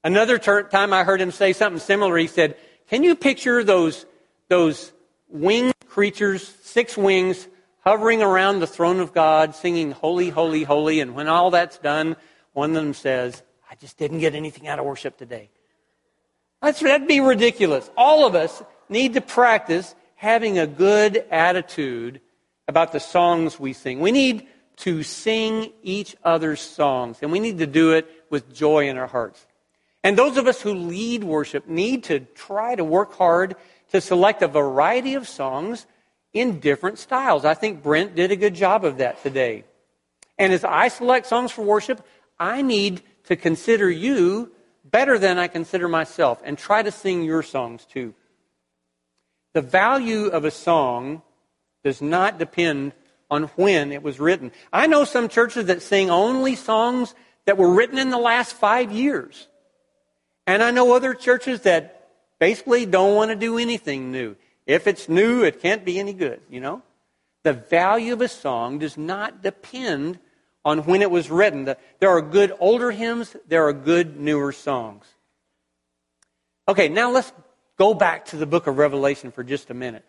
Another 0.03 0.39
ter- 0.39 0.65
time 0.65 0.93
I 0.93 1.05
heard 1.05 1.21
him 1.21 1.31
say 1.31 1.53
something 1.53 1.79
similar, 1.79 2.17
he 2.17 2.27
said, 2.27 2.57
Can 2.91 3.05
you 3.05 3.15
picture 3.15 3.63
those, 3.63 4.05
those 4.49 4.93
winged 5.29 5.76
creatures, 5.97 6.47
six 6.63 6.95
wings, 6.95 7.49
hovering 7.79 8.21
around 8.21 8.61
the 8.61 8.67
throne 8.67 9.01
of 9.01 9.15
God, 9.15 9.55
singing, 9.55 9.93
Holy, 9.93 10.29
Holy, 10.29 10.63
Holy. 10.63 11.01
And 11.01 11.15
when 11.15 11.27
all 11.27 11.51
that's 11.51 11.79
done, 11.79 12.17
one 12.53 12.69
of 12.69 12.77
them 12.77 12.93
says, 12.93 13.43
I 13.71 13.77
just 13.77 13.97
didn't 13.97 14.19
get 14.19 14.35
anything 14.35 14.69
out 14.69 14.79
of 14.79 14.85
worship 14.85 15.17
today. 15.17 15.49
That's, 16.61 16.81
that'd 16.81 17.09
be 17.09 17.21
ridiculous. 17.21 17.91
All 17.97 18.27
of 18.27 18.35
us 18.35 18.63
need 18.91 19.15
to 19.15 19.23
practice 19.23 19.95
having 20.17 20.59
a 20.59 20.67
good 20.67 21.25
attitude 21.31 22.21
about 22.69 22.93
the 22.93 23.01
songs 23.01 23.59
we 23.59 23.73
sing. 23.73 23.99
We 24.01 24.13
need 24.13 24.47
to 24.81 25.03
sing 25.03 25.73
each 25.83 26.15
other's 26.23 26.61
songs, 26.61 27.21
and 27.23 27.33
we 27.33 27.41
need 27.41 27.57
to 27.57 27.67
do 27.67 27.93
it 27.93 28.07
with 28.29 28.53
joy 28.53 28.91
in 28.91 28.99
our 28.99 29.07
hearts. 29.07 29.47
And 30.05 30.19
those 30.19 30.37
of 30.37 30.47
us 30.47 30.61
who 30.61 30.75
lead 30.75 31.25
worship 31.25 31.67
need 31.67 32.05
to 32.05 32.21
try 32.21 32.75
to 32.75 32.85
work 32.85 33.15
hard 33.15 33.57
to 33.93 34.01
select 34.01 34.43
a 34.43 34.49
variety 34.49 35.15
of 35.15 35.29
songs 35.29 35.87
in 36.33 36.61
different 36.61 36.99
styles. 36.99 37.45
I 37.45 37.55
think 37.55 37.83
Brent 37.83 38.15
did 38.15 38.33
a 38.33 38.37
good 38.37 38.55
job 38.55 38.85
of 38.85 38.99
that 38.99 39.23
today. 39.23 39.65
And 40.39 40.53
as 40.53 40.65
I 40.65 40.89
select 40.89 41.27
songs 41.27 41.53
for 41.53 41.63
worship, 41.63 42.05
I 42.39 42.63
need 42.63 43.03
to 43.25 43.37
consider 43.37 43.91
you 43.91 44.53
better 44.85 45.19
than 45.19 45.39
I 45.39 45.49
consider 45.49 45.89
myself 45.89 46.41
and 46.45 46.59
try 46.59 46.83
to 46.83 46.91
sing 46.91 47.25
your 47.25 47.43
songs 47.43 47.85
too. 47.85 48.15
The 49.55 49.63
value 49.63 50.27
of 50.27 50.45
a 50.45 50.51
song 50.51 51.23
does 51.83 52.03
not 52.03 52.39
depend 52.39 52.93
on 53.31 53.45
when 53.57 53.91
it 53.91 54.03
was 54.03 54.21
written. 54.21 54.53
I 54.73 54.87
know 54.87 55.05
some 55.05 55.29
churches 55.29 55.67
that 55.67 55.83
sing 55.83 56.11
only 56.11 56.55
songs 56.55 57.15
that 57.47 57.57
were 57.57 57.73
written 57.73 57.99
in 57.99 58.11
the 58.11 58.19
last 58.19 58.55
five 58.55 58.93
years. 58.93 59.49
And 60.47 60.63
I 60.63 60.71
know 60.71 60.95
other 60.95 61.15
churches 61.15 61.63
that 61.63 61.96
basically 62.39 62.87
don't 62.87 63.15
want 63.15 63.31
to 63.31 63.37
do 63.37 63.59
anything 63.59 64.13
new. 64.13 64.37
If 64.67 64.87
it's 64.87 65.09
new, 65.09 65.45
it 65.45 65.63
can't 65.63 65.85
be 65.85 65.99
any 65.99 66.13
good, 66.13 66.41
you 66.51 66.61
know? 66.61 66.83
The 67.45 67.53
value 67.53 68.13
of 68.13 68.21
a 68.21 68.29
song 68.29 68.79
does 68.79 68.97
not 68.99 69.43
depend 69.43 70.19
on 70.65 70.81
when 70.81 71.03
it 71.03 71.11
was 71.11 71.31
written. 71.31 71.65
There 72.01 72.11
are 72.11 72.21
good 72.21 72.53
older 72.59 72.91
hymns, 72.91 73.37
there 73.47 73.69
are 73.69 73.73
good 73.73 74.19
newer 74.19 74.51
songs. 74.51 75.07
Okay, 76.69 76.89
now 76.89 77.13
let's 77.13 77.33
go 77.79 77.95
back 77.95 78.27
to 78.27 78.37
the 78.37 78.47
book 78.47 78.67
of 78.67 78.79
Revelation 78.79 79.31
for 79.31 79.45
just 79.45 79.71
a 79.71 79.75
minute. 79.75 80.05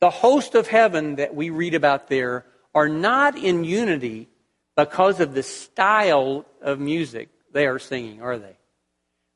The 0.00 0.10
host 0.10 0.54
of 0.54 0.66
heaven 0.66 1.16
that 1.16 1.34
we 1.34 1.50
read 1.50 1.74
about 1.74 2.08
there 2.08 2.46
are 2.74 2.88
not 2.88 3.36
in 3.36 3.64
unity 3.64 4.28
because 4.76 5.20
of 5.20 5.34
the 5.34 5.42
style 5.42 6.46
of 6.62 6.78
music 6.78 7.28
they 7.52 7.66
are 7.66 7.78
singing, 7.78 8.22
are 8.22 8.38
they? 8.38 8.56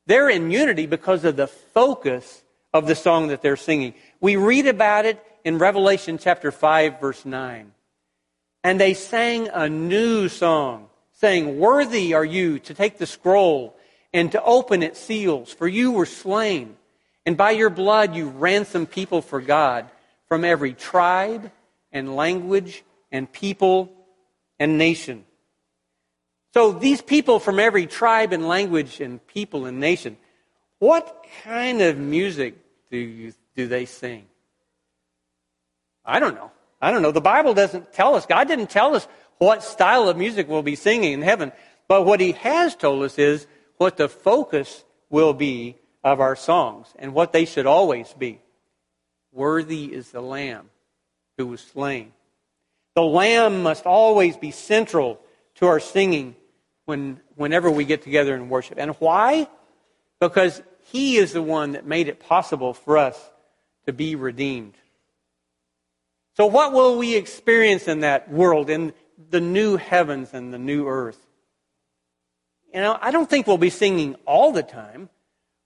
They're 0.07 0.29
in 0.29 0.51
unity 0.51 0.87
because 0.87 1.25
of 1.25 1.37
the 1.37 1.47
focus 1.47 2.43
of 2.73 2.87
the 2.87 2.95
song 2.95 3.29
that 3.29 3.43
they're 3.43 3.57
singing. 3.57 3.95
We 4.21 4.37
read 4.37 4.67
about 4.67 5.05
it 5.07 5.23
in 5.45 5.59
Revelation 5.59 6.19
chapter 6.19 6.51
5, 6.51 7.01
verse 7.01 7.25
9. 7.25 7.73
And 8.65 8.81
they 8.81 8.95
sang 8.95 9.49
a 9.49 9.69
new 9.69 10.29
song, 10.29 10.89
saying, 11.13 11.59
Worthy 11.59 12.15
are 12.15 12.25
you 12.25 12.59
to 12.61 12.75
take 12.75 12.99
the 12.99 13.07
scroll 13.07 13.77
and 14.13 14.31
to 14.33 14.43
open 14.43 14.83
its 14.83 15.01
seals, 15.01 15.53
for 15.53 15.67
you 15.67 15.93
were 15.93 16.07
slain, 16.07 16.77
and 17.25 17.37
by 17.37 17.53
your 17.53 17.71
blood 17.71 18.15
you 18.15 18.29
ransomed 18.29 18.91
people 18.91 19.23
for 19.23 19.41
God 19.41 19.89
from 20.29 20.45
every 20.45 20.75
tribe 20.75 21.51
and 21.91 22.17
language 22.17 22.85
and 23.11 23.31
people 23.31 23.93
and 24.59 24.79
nation. 24.79 25.25
So 26.55 26.73
these 26.73 27.01
people 27.01 27.39
from 27.39 27.59
every 27.59 27.87
tribe 27.87 28.33
and 28.33 28.47
language 28.47 29.01
and 29.01 29.27
people 29.27 29.67
and 29.67 29.81
nation, 29.81 30.17
what 30.79 31.27
kind 31.45 31.81
of 31.81 31.97
music 31.97 32.57
do, 32.91 32.99
you, 32.99 33.33
do 33.57 33.67
they 33.67 33.87
sing? 33.87 34.27
I 36.05 36.21
don't 36.21 36.35
know. 36.35 36.51
I 36.81 36.91
don't 36.91 37.03
know. 37.03 37.13
The 37.13 37.21
Bible 37.21 37.55
doesn't 37.55 37.93
tell 37.93 38.17
us. 38.17 38.27
God 38.27 38.49
didn't 38.49 38.71
tell 38.71 38.95
us 38.95 39.07
what 39.39 39.63
style 39.63 40.09
of 40.09 40.17
music 40.17 40.49
we'll 40.49 40.63
be 40.63 40.77
singing 40.77 41.13
in 41.13 41.23
heaven. 41.23 41.53
But 41.89 42.05
what 42.05 42.21
He 42.21 42.33
has 42.33 42.75
told 42.75 43.03
us 43.03 43.19
is 43.19 43.47
what 43.77 43.97
the 43.97 44.09
focus 44.09 44.85
will 45.09 45.33
be 45.33 45.77
of 46.05 46.21
our 46.21 46.37
songs 46.37 46.89
and 46.99 47.15
what 47.15 47.33
they 47.33 47.45
should 47.45 47.67
always 47.67 48.13
be. 48.13 48.41
Worthy 49.33 49.93
is 49.95 50.11
the 50.11 50.21
Lamb 50.21 50.69
who 51.39 51.47
was 51.47 51.61
slain. 51.61 52.13
The 52.95 53.03
Lamb 53.03 53.63
must 53.63 53.87
always 53.87 54.37
be 54.37 54.51
central 54.51 55.21
to 55.57 55.67
our 55.67 55.81
singing 55.81 56.37
when, 56.85 57.21
whenever 57.37 57.71
we 57.71 57.85
get 57.85 58.03
together 58.03 58.35
and 58.35 58.51
worship. 58.51 58.79
And 58.79 58.93
why? 58.97 59.49
Because 60.21 60.63
He 60.91 61.17
is 61.17 61.33
the 61.33 61.43
one 61.43 61.73
that 61.73 61.87
made 61.87 62.09
it 62.09 62.21
possible 62.21 62.75
for 62.75 62.99
us 62.99 63.19
to 63.87 63.93
be 63.93 64.15
redeemed. 64.15 64.75
So, 66.37 66.47
what 66.47 66.73
will 66.73 66.99
we 66.99 67.17
experience 67.17 67.89
in 67.89 68.01
that 68.01 68.31
world, 68.31 68.71
in 68.71 68.95
the 69.31 69.41
new 69.41 69.77
heavens 69.77 70.31
and 70.33 70.53
the 70.53 70.59
new 70.59 70.89
earth? 70.89 71.19
You 72.73 72.81
know, 72.81 72.99
I 73.01 73.11
don't 73.11 73.29
think 73.29 73.47
we'll 73.47 73.59
be 73.59 73.71
singing 73.71 74.17
all 74.25 74.51
the 74.53 74.63
time, 74.63 75.11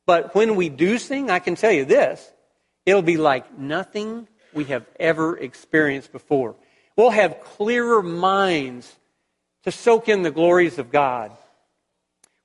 but 0.07 0.35
when 0.35 0.57
we 0.57 0.69
do 0.69 0.99
sing, 0.99 1.31
I 1.31 1.39
can 1.39 1.55
tell 1.55 1.71
you 1.73 1.85
this 1.85 2.33
it'll 2.85 3.03
be 3.03 3.17
like 3.17 3.59
nothing 3.59 4.29
we 4.53 4.65
have 4.65 4.87
ever 4.99 5.37
experienced 5.37 6.13
before. 6.13 6.57
We'll 6.97 7.11
have 7.11 7.41
clearer 7.43 8.03
minds 8.03 8.97
to 9.67 9.73
soak 9.73 10.09
in 10.09 10.23
the 10.23 10.31
glories 10.31 10.79
of 10.79 10.93
God. 10.93 11.33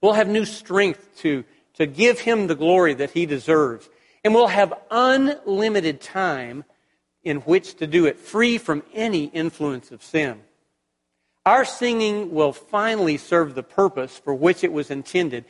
We'll 0.01 0.13
have 0.13 0.27
new 0.27 0.43
strength 0.43 1.07
to, 1.19 1.45
to 1.75 1.86
give 1.86 2.19
Him 2.19 2.47
the 2.47 2.55
glory 2.55 2.95
that 2.95 3.12
He 3.12 3.27
deserves. 3.27 3.88
And 4.23 4.34
we'll 4.34 4.47
have 4.47 4.73
unlimited 4.89 6.01
time 6.01 6.65
in 7.23 7.38
which 7.41 7.75
to 7.75 7.86
do 7.86 8.07
it, 8.07 8.17
free 8.17 8.57
from 8.57 8.81
any 8.91 9.25
influence 9.25 9.91
of 9.91 10.01
sin. 10.01 10.41
Our 11.45 11.63
singing 11.63 12.31
will 12.31 12.53
finally 12.53 13.17
serve 13.17 13.53
the 13.53 13.62
purpose 13.62 14.17
for 14.17 14.34
which 14.34 14.63
it 14.63 14.73
was 14.73 14.89
intended 14.89 15.45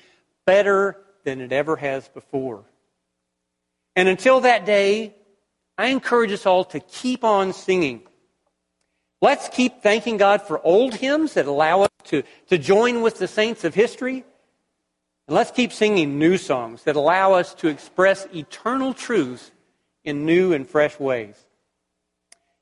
better 0.46 0.98
than 1.24 1.40
it 1.40 1.54
ever 1.54 1.78
has 1.78 2.06
before. 2.10 2.66
And 3.96 4.10
until 4.10 4.42
that 4.42 4.66
day, 4.66 5.16
I 5.78 5.88
encourage 5.88 6.34
us 6.34 6.46
all 6.46 6.66
to 6.66 6.82
keep 6.82 7.24
on 7.24 7.54
singing. 7.54 8.02
Let's 9.22 9.50
keep 9.50 9.84
thanking 9.84 10.18
God 10.18 10.42
for 10.42 10.60
old 10.66 10.96
hymns 10.96 11.36
that 11.36 11.46
allow 11.46 11.84
us 11.84 11.90
to, 12.06 12.24
to 12.48 12.58
join 12.58 13.02
with 13.02 13.20
the 13.20 13.28
saints 13.28 13.64
of 13.64 13.76
history. 13.76 14.26
And 15.28 15.36
let's 15.36 15.52
keep 15.52 15.72
singing 15.72 16.18
new 16.18 16.38
songs 16.38 16.84
that 16.84 16.96
allow 16.96 17.34
us 17.34 17.54
to 17.56 17.68
express 17.68 18.28
eternal 18.34 18.96
truths 18.96 19.52
in 20.04 20.26
new 20.26 20.54
and 20.54 20.68
fresh 20.68 21.00
ways. 21.00 21.36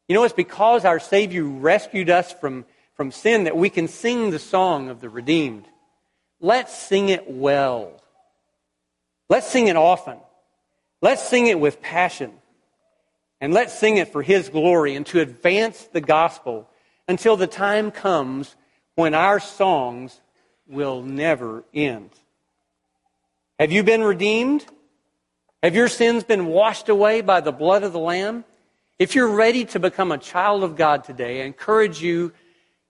You 0.09 0.15
know, 0.15 0.23
it's 0.23 0.33
because 0.33 0.83
our 0.83 0.99
Savior 0.99 1.43
rescued 1.43 2.09
us 2.09 2.33
from, 2.33 2.65
from 2.93 3.11
sin 3.11 3.45
that 3.45 3.55
we 3.55 3.69
can 3.69 3.87
sing 3.87 4.31
the 4.31 4.39
song 4.39 4.89
of 4.89 4.99
the 4.99 5.09
redeemed. 5.09 5.65
Let's 6.41 6.77
sing 6.77 7.09
it 7.09 7.29
well. 7.29 8.01
Let's 9.29 9.47
sing 9.47 9.67
it 9.67 9.77
often. 9.77 10.17
Let's 11.01 11.23
sing 11.23 11.47
it 11.47 11.59
with 11.59 11.81
passion. 11.81 12.33
And 13.41 13.53
let's 13.53 13.77
sing 13.77 13.97
it 13.97 14.11
for 14.11 14.21
His 14.21 14.49
glory 14.49 14.95
and 14.95 15.05
to 15.07 15.21
advance 15.21 15.83
the 15.91 16.01
gospel 16.01 16.69
until 17.07 17.37
the 17.37 17.47
time 17.47 17.91
comes 17.91 18.55
when 18.95 19.13
our 19.13 19.39
songs 19.39 20.19
will 20.67 21.01
never 21.01 21.63
end. 21.73 22.11
Have 23.57 23.71
you 23.71 23.83
been 23.83 24.03
redeemed? 24.03 24.65
Have 25.63 25.75
your 25.75 25.87
sins 25.87 26.23
been 26.23 26.45
washed 26.45 26.89
away 26.89 27.21
by 27.21 27.41
the 27.41 27.51
blood 27.51 27.83
of 27.83 27.93
the 27.93 27.99
Lamb? 27.99 28.45
If 28.97 29.15
you're 29.15 29.35
ready 29.35 29.65
to 29.65 29.79
become 29.79 30.11
a 30.11 30.17
child 30.17 30.63
of 30.63 30.75
God 30.75 31.03
today, 31.03 31.41
I 31.41 31.45
encourage 31.45 32.01
you, 32.01 32.33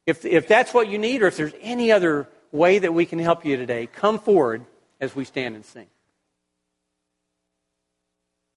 if, 0.06 0.26
if 0.26 0.48
that's 0.48 0.74
what 0.74 0.88
you 0.88 0.98
need, 0.98 1.22
or 1.22 1.28
if 1.28 1.38
there's 1.38 1.54
any 1.62 1.92
other 1.92 2.28
way 2.52 2.80
that 2.80 2.94
we 2.94 3.06
can 3.06 3.20
help 3.20 3.46
you 3.46 3.58
today, 3.58 3.88
come 3.88 4.20
forward 4.20 4.66
as 5.00 5.16
we 5.16 5.24
stand 5.24 5.56
and 5.56 5.66
sing. 5.66 5.88